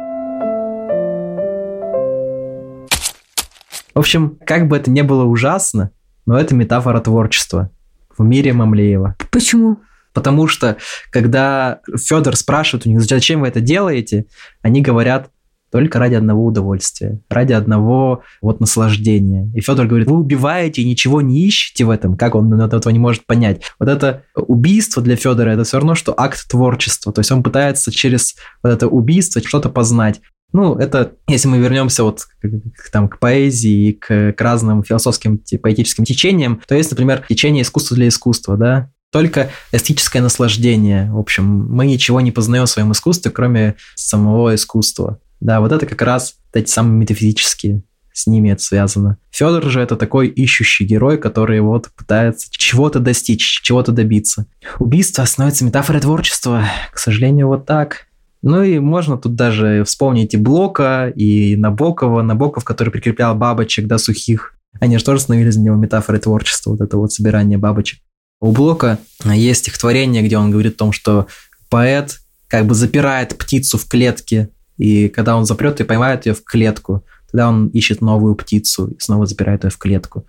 [3.95, 5.91] В общем, как бы это ни было ужасно,
[6.27, 7.71] но это метафора творчества
[8.17, 9.17] в мире Мамлеева.
[9.31, 9.79] Почему?
[10.19, 10.79] Потому что,
[11.13, 14.25] когда Федор спрашивает у них, зачем вы это делаете,
[14.63, 15.31] они говорят,
[15.71, 19.49] только ради одного удовольствия, ради одного вот наслаждения.
[19.55, 22.99] И Федор говорит, вы убиваете и ничего не ищете в этом, как он этого не
[22.99, 23.63] может понять.
[23.79, 27.13] Вот это убийство для Федора, это все равно, что акт творчества.
[27.13, 30.21] То есть он пытается через вот это убийство что-то познать.
[30.53, 35.41] Ну, это, если мы вернемся вот к, там, к поэзии и к, к разным философским,
[35.63, 41.11] поэтическим течениям, то есть, например, течение искусства для искусства, да, только эстетическое наслаждение.
[41.11, 45.21] В общем, мы ничего не познаем в своем искусстве, кроме самого искусства.
[45.41, 47.83] Да, вот это как раз эти самые метафизические
[48.19, 49.19] с ними это связано.
[49.31, 54.47] Федор же это такой ищущий герой, который вот пытается чего-то достичь, чего-то добиться.
[54.81, 56.65] Убийство становится метафорой творчества.
[56.93, 58.09] К сожалению, вот так.
[58.43, 63.99] Ну и можно тут даже вспомнить и Блока, и Набокова, Набоков, который прикреплял бабочек, да,
[63.99, 64.55] сухих.
[64.81, 68.01] Они же тоже становились для него метафорой творчества, вот это вот собирание бабочек.
[68.41, 71.27] У Блока есть стихотворение, где он говорит о том, что
[71.69, 76.45] поэт как бы запирает птицу в клетке, и когда он запрет и поймает ее в
[76.45, 80.25] клетку, тогда он ищет новую птицу и снова запирает ее в клетку.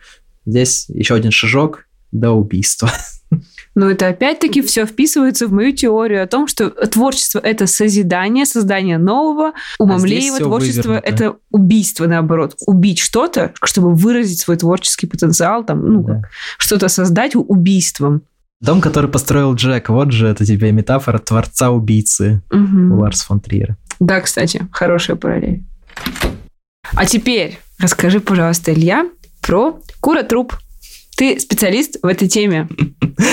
[0.45, 2.91] Здесь еще один шажок до убийства.
[3.75, 8.97] Но это опять-таки все вписывается в мою теорию о том, что творчество это созидание, создание
[8.97, 9.53] нового.
[9.79, 12.55] У а Мамлеева творчество это убийство, наоборот.
[12.65, 16.21] Убить что-то, чтобы выразить свой творческий потенциал, там, ну, да.
[16.57, 18.23] что-то создать убийством.
[18.61, 22.99] Дом, который построил Джек, вот же это тебе метафора творца-убийцы угу.
[22.99, 23.77] Ларс фон Триера.
[23.99, 25.63] Да, кстати, хорошая параллель.
[26.93, 29.09] А теперь расскажи, пожалуйста, Илья,
[29.41, 30.55] про куротруп.
[31.19, 32.69] Ты специалист в этой теме.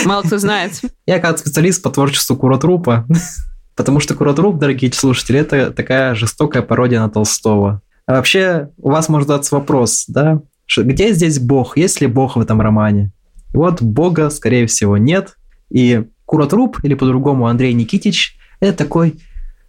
[0.05, 0.81] Мало кто знает.
[1.07, 3.07] Я как специалист по творчеству Куротрупа.
[3.77, 7.83] Потому что Куротруп, дорогие слушатели, это такая жестокая пародия на Толстого.
[8.07, 10.41] А вообще, у вас может задаться вопрос, да?
[10.77, 11.77] Где здесь Бог?
[11.77, 13.13] Есть ли Бог в этом романе?
[13.53, 15.37] вот Бога, скорее всего, нет.
[15.71, 19.21] И Куротруп, или по-другому Андрей Никитич, это такой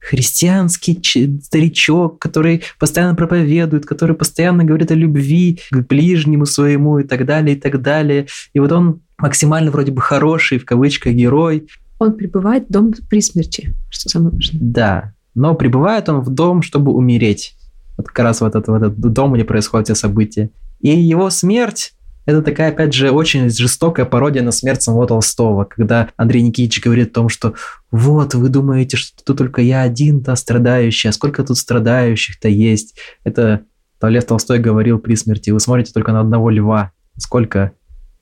[0.08, 1.00] христианский
[1.44, 7.58] старичок, который постоянно проповедует, который постоянно говорит о любви к ближнему своему и так далее,
[7.58, 8.28] и так далее.
[8.54, 11.68] И вот он максимально вроде бы хороший, в кавычках, герой.
[12.00, 14.62] Он прибывает в дом при смерти, что самое важное.
[14.62, 17.56] Да, но прибывает он в дом, чтобы умереть.
[17.98, 20.52] Вот как раз в этот, в этот дом, где происходят все события.
[20.80, 21.94] И его смерть
[22.28, 27.12] это такая, опять же, очень жестокая пародия на смерть самого Толстого, когда Андрей Никитич говорит
[27.12, 27.54] о том, что
[27.90, 32.98] вот, вы думаете, что тут только я один-то страдающий, а сколько тут страдающих-то есть.
[33.24, 33.62] Это
[34.02, 37.72] Лев Толстой говорил при смерти, вы смотрите только на одного льва, сколько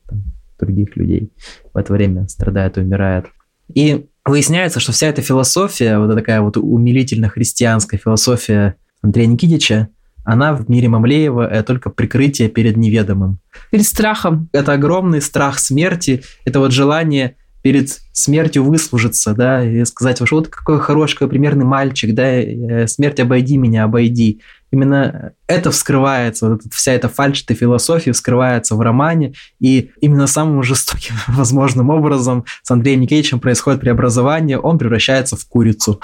[0.07, 0.23] там,
[0.59, 1.33] других людей
[1.73, 3.25] в это время страдает и умирает.
[3.73, 9.89] И выясняется, что вся эта философия, вот такая вот умилительно-христианская философия Андрея Никитича,
[10.25, 13.39] она в мире Мамлеева это только прикрытие перед неведомым.
[13.71, 14.49] Перед страхом.
[14.51, 20.79] Это огромный страх смерти, это вот желание перед смертью выслужиться, да, и сказать, вот какой
[20.79, 24.41] хороший, какой примерный мальчик, да, э, смерть обойди меня, обойди.
[24.71, 30.61] Именно это вскрывается, вот вся эта фальшь, эта философия вскрывается в романе, и именно самым
[30.61, 35.99] жестоким возможным образом с Андреем Никитичем происходит преобразование, он превращается в курицу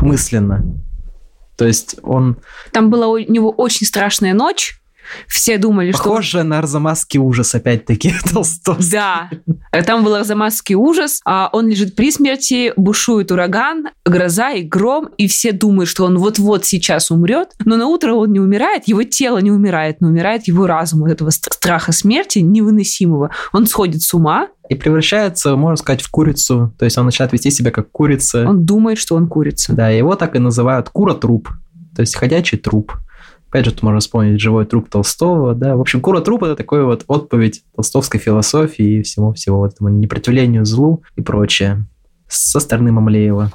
[0.00, 0.64] мысленно.
[1.62, 2.38] То есть он...
[2.72, 4.81] Там была у него очень страшная ночь,
[5.26, 6.10] все думали, Похоже что...
[6.10, 8.76] Похоже на Арзамасский ужас, опять-таки, Толстой.
[8.90, 9.30] Да,
[9.84, 15.28] там был Арзамасский ужас, а он лежит при смерти, бушует ураган, гроза и гром, и
[15.28, 19.38] все думают, что он вот-вот сейчас умрет, но на утро он не умирает, его тело
[19.38, 23.30] не умирает, но умирает его разум от этого страха смерти невыносимого.
[23.52, 26.74] Он сходит с ума, и превращается, можно сказать, в курицу.
[26.78, 28.48] То есть он начинает вести себя как курица.
[28.48, 29.74] Он думает, что он курица.
[29.74, 31.50] Да, его так и называют кура-труп.
[31.94, 32.92] То есть ходячий труп.
[33.52, 35.76] Опять же, тут можно вспомнить живой труп Толстого, да.
[35.76, 40.64] В общем, Кура труп это такой вот отповедь толстовской философии и всему-всего вот этому непротивлению
[40.64, 41.84] злу и прочее
[42.26, 43.52] со стороны Мамлеева.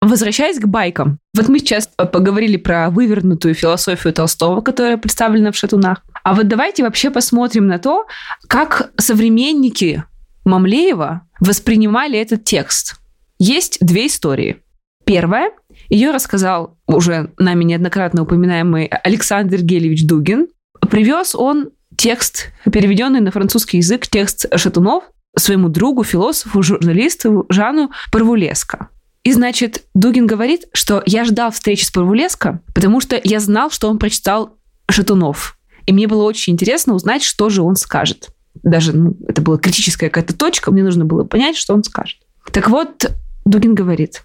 [0.00, 1.18] Возвращаясь к байкам.
[1.36, 6.02] Вот мы сейчас поговорили про вывернутую философию Толстого, которая представлена в «Шатунах».
[6.24, 8.06] А вот давайте вообще посмотрим на то,
[8.48, 10.02] как современники
[10.46, 12.98] Мамлеева воспринимали этот текст.
[13.38, 14.62] Есть две истории.
[15.04, 15.50] Первая
[15.90, 20.48] ее рассказал уже нами неоднократно упоминаемый Александр Гелевич Дугин.
[20.88, 25.04] Привез он текст, переведенный на французский язык, текст Шатунов
[25.36, 28.88] своему другу, философу, журналисту Жану Парвулеско.
[29.22, 33.88] И, значит, Дугин говорит, что я ждал встречи с Парвулеско, потому что я знал, что
[33.90, 34.56] он прочитал
[34.88, 35.58] Шатунов.
[35.86, 38.30] И мне было очень интересно узнать, что же он скажет.
[38.62, 42.18] Даже ну, это была критическая какая-то точка, мне нужно было понять, что он скажет.
[42.52, 43.10] Так вот,
[43.44, 44.22] Дугин говорит,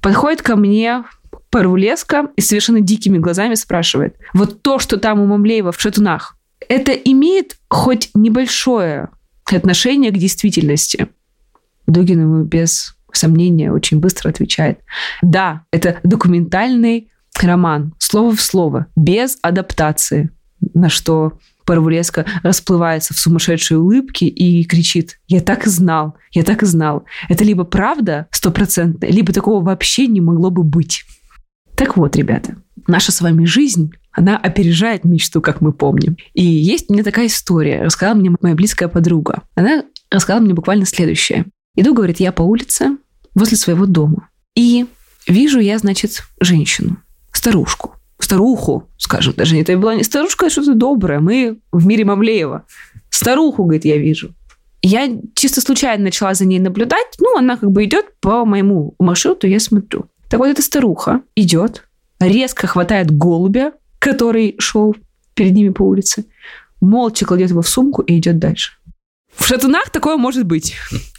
[0.00, 1.04] Подходит ко мне
[1.50, 6.36] Парвулеска и совершенно дикими глазами спрашивает, вот то, что там у Мамлеева в шатунах,
[6.68, 9.08] это имеет хоть небольшое
[9.44, 11.08] отношение к действительности?
[11.86, 14.80] Дугин ему без сомнения очень быстро отвечает.
[15.22, 17.10] Да, это документальный
[17.42, 20.30] роман, слово в слово, без адаптации.
[20.74, 26.62] На что Парвулеска расплывается в сумасшедшей улыбке и кричит «Я так и знал, я так
[26.62, 27.04] и знал».
[27.28, 31.04] Это либо правда стопроцентная, либо такого вообще не могло бы быть.
[31.76, 32.56] Так вот, ребята,
[32.86, 36.16] наша с вами жизнь, она опережает мечту, как мы помним.
[36.34, 39.42] И есть мне такая история, рассказала мне моя близкая подруга.
[39.54, 41.46] Она рассказала мне буквально следующее.
[41.76, 42.96] Иду, говорит, я по улице
[43.34, 44.28] возле своего дома.
[44.56, 44.86] И
[45.28, 46.98] вижу я, значит, женщину,
[47.32, 47.94] старушку
[48.24, 51.20] старуху, скажем, даже это была не старушка, а что-то доброе.
[51.20, 52.64] Мы в мире Мавлеева.
[53.10, 54.34] Старуху, говорит, я вижу.
[54.82, 57.16] Я чисто случайно начала за ней наблюдать.
[57.18, 60.06] Ну, она как бы идет по моему маршруту, я смотрю.
[60.28, 64.94] Так вот, эта старуха идет, резко хватает голубя, который шел
[65.34, 66.24] перед ними по улице,
[66.80, 68.72] молча кладет его в сумку и идет дальше.
[69.34, 70.74] В шатунах такое может быть.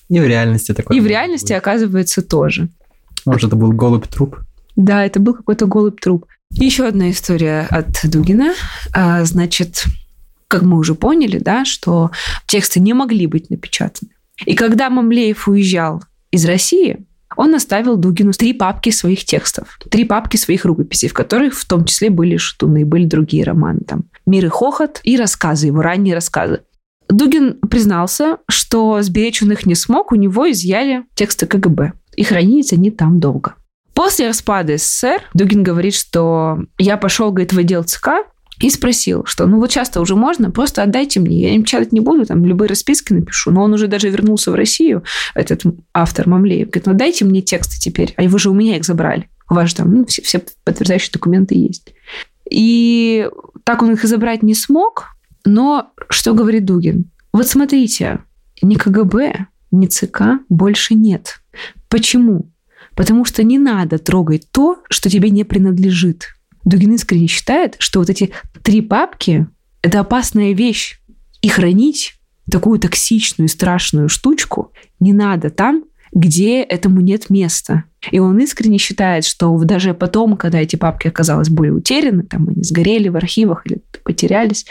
[0.09, 0.97] И в реальности такое.
[0.97, 1.57] И в реальности, быть.
[1.57, 2.69] оказывается, тоже.
[3.25, 4.37] Может, это был голубь-труп?
[4.75, 6.25] Да, это был какой-то голубь-труп.
[6.51, 8.53] Еще одна история от Дугина.
[8.93, 9.85] А, значит,
[10.47, 12.11] как мы уже поняли, да, что
[12.45, 14.11] тексты не могли быть напечатаны.
[14.45, 17.05] И когда Мамлеев уезжал из России,
[17.37, 21.85] он оставил Дугину три папки своих текстов, три папки своих рукописей, в которых в том
[21.85, 26.61] числе были шатуны, были другие романы, там «Мир и хохот» и рассказы, его ранние рассказы.
[27.09, 32.73] Дугин признался, что сберечь он их не смог, у него изъяли тексты КГБ, и хранились
[32.73, 33.55] они там долго.
[34.01, 38.25] После распада СССР Дугин говорит, что я пошел, говорит, в отдел ЦК
[38.59, 41.99] и спросил, что ну вот часто уже можно, просто отдайте мне, я им печатать не
[41.99, 43.51] буду, там любые расписки напишу.
[43.51, 45.03] Но он уже даже вернулся в Россию,
[45.35, 45.61] этот
[45.93, 49.29] автор Мамлеев, говорит, ну дайте мне тексты теперь, а вы же у меня их забрали.
[49.51, 51.93] У вас же там ну, все, все подтверждающие документы есть.
[52.49, 53.29] И
[53.63, 55.09] так он их и забрать не смог,
[55.45, 57.11] но что говорит Дугин?
[57.33, 58.23] Вот смотрите,
[58.63, 61.43] ни КГБ, ни ЦК больше нет.
[61.87, 62.50] Почему?
[63.01, 66.35] Потому что не надо трогать то, что тебе не принадлежит.
[66.65, 68.29] Дугин искренне считает, что вот эти
[68.61, 69.47] три папки–
[69.81, 71.01] это опасная вещь.
[71.41, 72.13] И хранить
[72.51, 77.85] такую токсичную, страшную штучку не надо там, где этому нет места.
[78.11, 82.61] И он искренне считает, что даже потом, когда эти папки оказалось были утеряны, там они
[82.61, 84.67] сгорели в архивах или потерялись,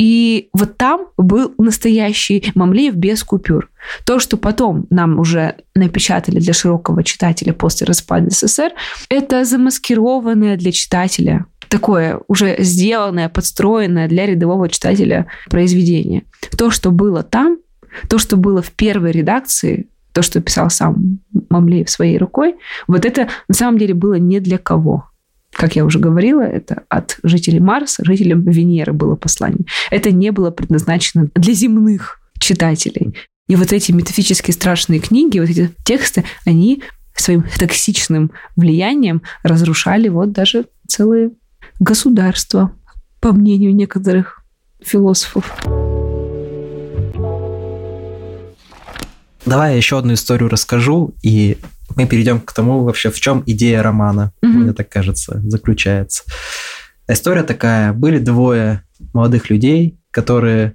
[0.00, 3.68] и вот там был настоящий Мамлеев без купюр.
[4.06, 8.72] То, что потом нам уже напечатали для широкого читателя после распада СССР,
[9.10, 16.22] это замаскированное для читателя такое уже сделанное, подстроенное для рядового читателя произведение.
[16.56, 17.58] То, что было там,
[18.08, 21.18] то, что было в первой редакции, то, что писал сам
[21.50, 22.56] Мамлеев своей рукой,
[22.88, 25.09] вот это на самом деле было не для кого
[25.52, 29.66] как я уже говорила, это от жителей Марса, жителям Венеры было послание.
[29.90, 33.14] Это не было предназначено для земных читателей.
[33.48, 36.82] И вот эти метафические страшные книги, вот эти тексты, они
[37.14, 41.32] своим токсичным влиянием разрушали вот даже целые
[41.78, 42.72] государства,
[43.20, 44.42] по мнению некоторых
[44.82, 45.44] философов.
[49.46, 51.58] Давай я еще одну историю расскажу, и
[51.96, 54.48] мы перейдем к тому вообще, в чем идея романа, mm-hmm.
[54.48, 56.22] мне так кажется, заключается.
[57.08, 57.92] История такая.
[57.92, 60.74] Были двое молодых людей, которые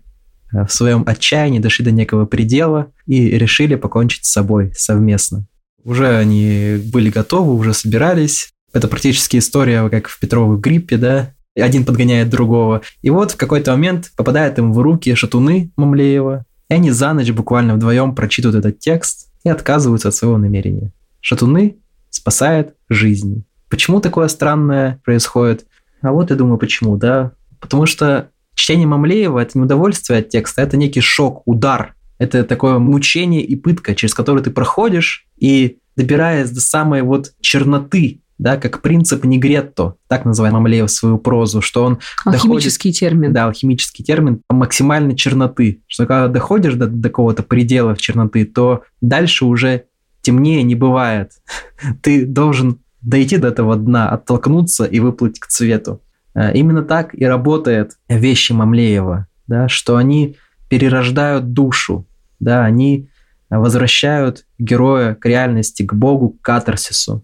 [0.53, 5.45] э, в своем отчаянии дошли до некого предела и решили покончить с собой совместно.
[5.83, 8.49] Уже они были готовы, уже собирались.
[8.73, 11.31] Это практически история, как в Петровой гриппе, да?
[11.55, 12.81] Один подгоняет другого.
[13.01, 17.31] И вот в какой-то момент попадает им в руки шатуны Мамлеева, и они за ночь
[17.31, 20.91] буквально вдвоем прочитывают этот текст и отказываются от своего намерения.
[21.25, 21.77] Шатуны
[22.11, 23.45] спасают жизни.
[23.67, 25.65] Почему такое странное происходит?
[26.03, 27.31] А вот я думаю, почему, да?
[27.59, 31.95] Потому что чтение Мамлеева– это не удовольствие от текста, это некий шок, удар.
[32.19, 38.21] Это такое мучение и пытка, через которое ты проходишь, и добираясь до самой вот черноты,
[38.37, 43.33] да, как принцип Негретто, так называем Мамлеев свою прозу, что он Алхимический доходит, термин.
[43.33, 48.83] Да, алхимический термин максимальной черноты, что когда доходишь до, до какого-то предела в черноты, то
[49.01, 49.85] дальше уже
[50.25, 51.31] темнее не бывает.
[52.01, 56.01] Ты должен дойти до этого дна, оттолкнуться и выплыть к цвету.
[56.33, 60.37] Э, именно так и работает вещи Мамлеева, да, что они
[60.69, 62.07] перерождают душу,
[62.39, 63.09] да, они
[63.49, 67.23] возвращают героя к реальности, к Богу, к катарсису.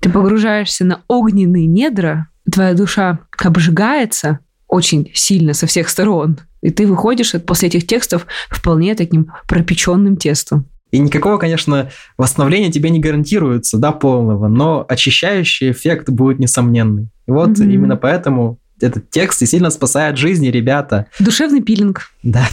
[0.00, 6.86] Ты погружаешься на огненные недра, твоя душа обжигается очень сильно со всех сторон, и ты
[6.86, 10.66] выходишь после этих текстов вполне таким пропеченным тестом.
[10.92, 17.08] И никакого, конечно, восстановления тебе не гарантируется, да, полного, но очищающий эффект будет несомненный.
[17.26, 17.72] И вот mm-hmm.
[17.72, 21.06] именно поэтому этот текст и сильно спасает жизни, ребята.
[21.18, 22.10] Душевный пилинг.
[22.22, 22.46] Да.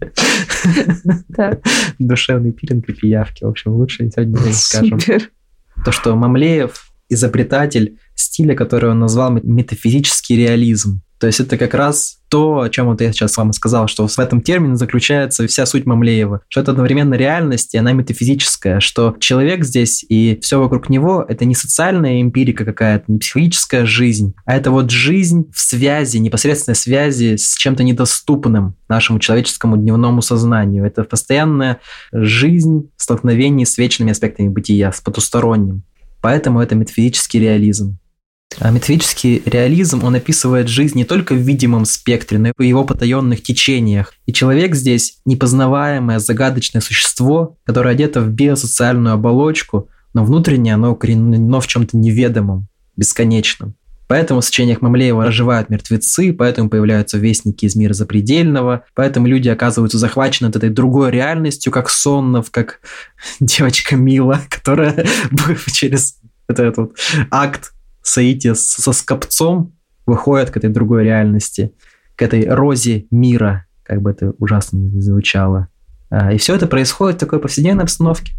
[1.98, 3.44] Душевный пилинг и пиявки.
[3.44, 4.98] В общем, лучше сегодня не скажем.
[5.84, 11.02] То, что Мамлеев изобретатель стиля, который он назвал метафизический реализм.
[11.18, 14.18] То есть это как раз то, о чем вот я сейчас вам сказал, что в
[14.18, 19.64] этом термине заключается вся суть Мамлеева, что это одновременно реальность, и она метафизическая, что человек
[19.64, 24.70] здесь и все вокруг него– это не социальная эмпирика какая-то, не психологическая жизнь, а это
[24.70, 30.84] вот жизнь в связи, непосредственной связи с чем-то недоступным нашему человеческому дневному сознанию.
[30.84, 31.80] Это постоянная
[32.12, 35.84] жизнь в столкновении с вечными аспектами бытия, с потусторонним.
[36.20, 37.98] Поэтому это метафизический реализм.
[38.58, 42.84] А метафизический реализм, он описывает жизнь не только в видимом спектре, но и в его
[42.84, 44.14] потаенных течениях.
[44.24, 51.60] И человек здесь непознаваемое, загадочное существо, которое одето в биосоциальную оболочку, но внутренне оно укоренено
[51.60, 53.74] в чем-то неведомом, бесконечном.
[54.08, 59.98] Поэтому в сочинениях Мамлеева оживают мертвецы, поэтому появляются вестники из мира запредельного, поэтому люди оказываются
[59.98, 62.80] захвачены этой другой реальностью, как Соннов, как
[63.40, 65.06] девочка Мила, которая
[65.72, 66.18] через
[66.48, 66.96] этот вот
[67.30, 67.72] акт
[68.06, 69.74] соития со скопцом
[70.06, 71.72] выходит к этой другой реальности,
[72.14, 75.68] к этой розе мира, как бы это ужасно не звучало.
[76.10, 78.32] А, и все это происходит в такой повседневной обстановке.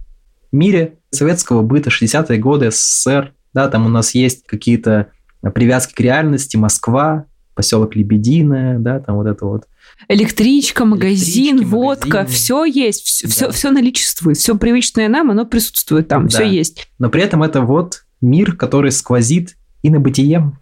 [0.52, 5.08] В мире советского быта, 60-е годы, СССР, да, там у нас есть какие-то
[5.54, 9.68] привязки к реальности, Москва, поселок Лебединое, да, там вот это вот.
[10.08, 12.36] Электричка, магазин, Электрички, водка, магазины.
[12.36, 13.34] все есть, все, да.
[13.34, 16.30] все, все наличествует, все привычное нам, оно присутствует там, да.
[16.30, 16.88] все есть.
[17.00, 20.60] Но при этом это вот мир, который сквозит и на бытием.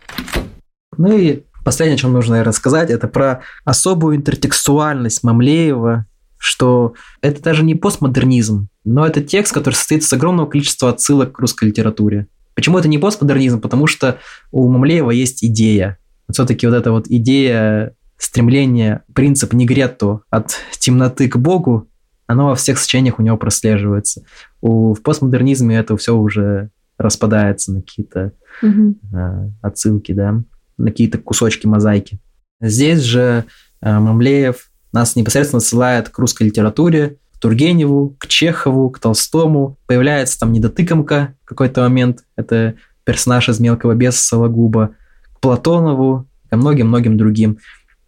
[0.98, 6.06] Ну и последнее, о чем нужно наверное, сказать, это про особую интертекстуальность Мамлеева,
[6.38, 11.40] что это даже не постмодернизм, но это текст, который состоит из огромного количества отсылок к
[11.40, 12.28] русской литературе.
[12.54, 13.60] Почему это не постмодернизм?
[13.60, 14.20] Потому что
[14.52, 15.98] у Мамлеева есть идея.
[16.32, 21.90] Все-таки вот эта вот идея стремления, принцип негретто от темноты к Богу,
[22.28, 24.24] оно во всех сочинениях у него прослеживается.
[24.62, 26.70] У, в постмодернизме это все уже
[27.06, 28.96] распадается на какие-то угу.
[29.14, 30.42] э, отсылки, да,
[30.78, 32.20] на какие-то кусочки мозаики.
[32.62, 33.46] Здесь же
[33.82, 39.78] э, Мамлеев нас непосредственно ссылает к русской литературе, к Тургеневу, к Чехову, к Толстому.
[39.88, 44.92] Появляется там недотыкомка в какой-то момент, это персонаж из «Мелкого беса» Сологуба,
[45.34, 47.60] к Платонову, ко многим-многим другим.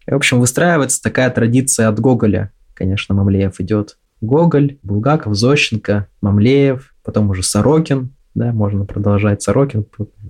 [0.08, 2.52] И, в общем, выстраивается такая традиция от Гоголя.
[2.74, 3.98] Конечно, Мамлеев идет.
[4.22, 9.86] Гоголь, Булгаков, Зощенко, Мамлеев, потом уже Сорокин, да, можно продолжать Сорокин,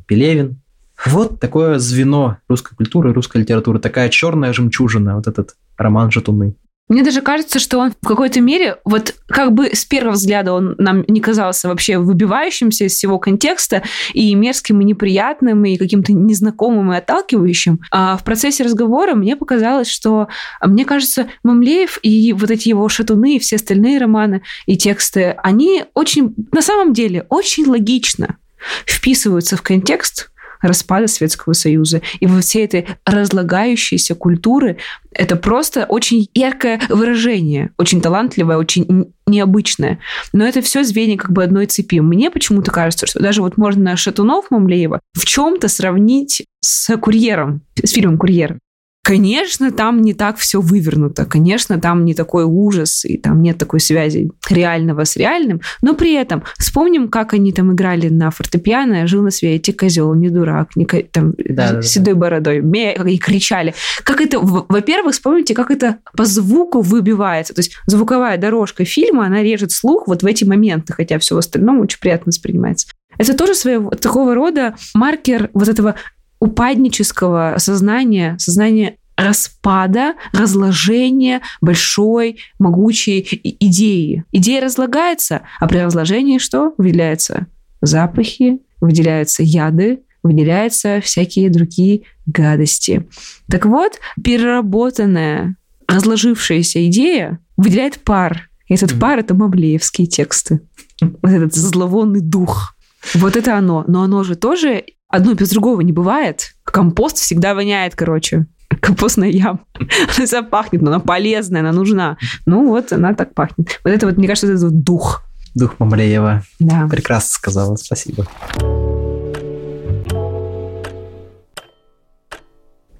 [0.07, 0.61] Пелевин.
[1.05, 6.55] Вот такое звено русской культуры, русской литературы, такая черная жемчужина, вот этот роман «Шатуны».
[6.89, 10.75] Мне даже кажется, что он в какой-то мере, вот как бы с первого взгляда он
[10.77, 13.83] нам не казался вообще выбивающимся из всего контекста
[14.13, 17.81] и мерзким, и неприятным, и каким-то незнакомым, и отталкивающим.
[17.91, 20.29] А в процессе разговора мне показалось, что,
[20.65, 25.83] мне кажется, Мамлеев и вот эти его шатуны, и все остальные романы и тексты, они
[25.93, 28.37] очень, на самом деле, очень логично
[28.85, 30.31] вписываются в контекст,
[30.61, 34.77] распада Советского Союза и во всей этой разлагающейся культуры
[35.11, 39.99] это просто очень яркое выражение, очень талантливое, очень необычное.
[40.31, 41.99] Но это все звенья как бы одной цепи.
[41.99, 47.91] Мне почему-то кажется, что даже вот можно Шатунов Мамлеева в чем-то сравнить с «Курьером», с
[47.91, 48.59] фильмом «Курьер».
[49.07, 53.79] Конечно, там не так все вывернуто, конечно, там не такой ужас, и там нет такой
[53.79, 59.23] связи реального с реальным, но при этом вспомним, как они там играли на фортепиано, жил
[59.23, 62.19] на свете козел, не дурак, не там, да, да, седой да.
[62.19, 63.73] бородой, и кричали.
[64.03, 69.41] Как это, во-первых, вспомните, как это по звуку выбивается, то есть звуковая дорожка фильма, она
[69.41, 72.89] режет слух вот в эти моменты, хотя все остальное очень приятно воспринимается.
[73.17, 75.95] Это тоже своего такого рода маркер вот этого
[76.39, 83.27] упаднического сознания, сознания распада, разложения большой, могучей
[83.59, 84.23] идеи.
[84.31, 86.73] Идея разлагается, а при разложении что?
[86.77, 87.47] Выделяются
[87.81, 93.07] запахи, выделяются яды, выделяются всякие другие гадости.
[93.49, 95.55] Так вот, переработанная,
[95.87, 98.49] разложившаяся идея выделяет пар.
[98.67, 98.99] И этот mm-hmm.
[98.99, 100.61] пар— это мамлеевские тексты.
[101.01, 102.75] Вот этот зловонный дух.
[103.13, 103.85] Вот это оно.
[103.87, 106.53] Но оно же тоже Одно без другого не бывает.
[106.65, 108.45] Компост всегда воняет, короче.
[108.81, 109.59] Компостная яма.
[110.31, 112.17] Она пахнет, но она полезная, она нужна.
[112.45, 113.79] Ну вот, она так пахнет.
[113.83, 115.23] Вот это вот, мне кажется, это вот дух.
[115.55, 116.43] Дух Мамлеева.
[116.59, 116.87] Да.
[116.91, 118.27] Прекрасно сказала, спасибо.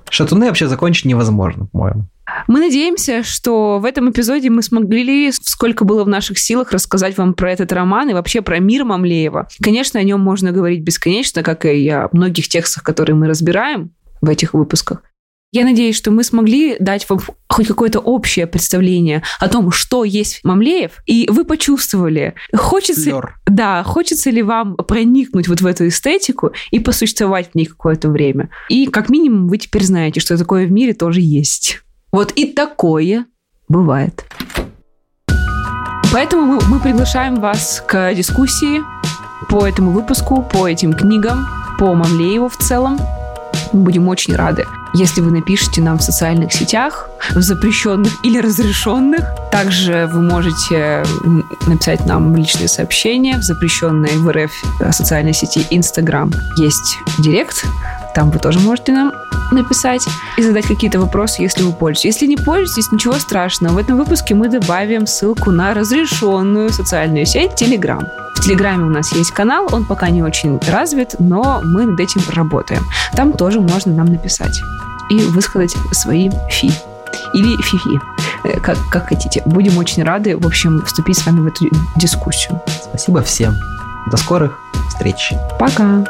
[0.10, 2.08] Шатуны вообще закончить невозможно, по-моему.
[2.48, 7.34] Мы надеемся, что в этом эпизоде мы смогли, сколько было в наших силах, рассказать вам
[7.34, 9.50] про этот роман и вообще про мир Мамлеева.
[9.62, 13.92] Конечно, о нем можно говорить бесконечно, как и о многих текстах, которые мы разбираем
[14.22, 15.04] в этих выпусках.
[15.54, 20.42] Я надеюсь, что мы смогли дать вам хоть какое-то общее представление о том, что есть
[20.44, 23.36] Мамлеев, и вы почувствовали, хочется, Флёр.
[23.46, 28.50] да, хочется ли вам проникнуть вот в эту эстетику и посуществовать в ней какое-то время.
[28.68, 31.82] И как минимум вы теперь знаете, что такое в мире тоже есть.
[32.12, 33.26] Вот и такое
[33.68, 34.24] бывает.
[36.14, 38.82] Поэтому мы, мы приглашаем вас к дискуссии
[39.50, 41.46] по этому выпуску, по этим книгам,
[41.78, 42.98] по Мамлееву в целом.
[43.74, 49.26] Мы будем очень рады, если вы напишите нам в социальных сетях, в запрещенных или разрешенных.
[49.52, 51.04] Также вы можете
[51.68, 54.52] написать нам личные сообщения в запрещенной в РФ
[54.94, 56.32] социальной сети Instagram.
[56.56, 57.66] Есть директ,
[58.18, 59.14] Там вы тоже можете нам
[59.52, 60.04] написать
[60.38, 62.16] и задать какие-то вопросы, если вы пользуетесь.
[62.16, 63.74] Если не пользуетесь, ничего страшного.
[63.74, 68.04] В этом выпуске мы добавим ссылку на разрешенную социальную сеть Telegram.
[68.34, 72.22] В Телеграме у нас есть канал, он пока не очень развит, но мы над этим
[72.34, 72.82] работаем.
[73.16, 74.64] Там тоже можно нам написать
[75.12, 76.72] и высказать свои фи
[77.36, 78.02] или фифи,
[78.46, 79.44] э, как, как хотите.
[79.46, 81.66] Будем очень рады, в общем, вступить с вами в эту
[81.98, 82.60] дискуссию.
[82.82, 83.54] Спасибо всем.
[84.10, 84.58] До скорых
[84.90, 85.34] встреч.
[85.60, 86.04] Пока.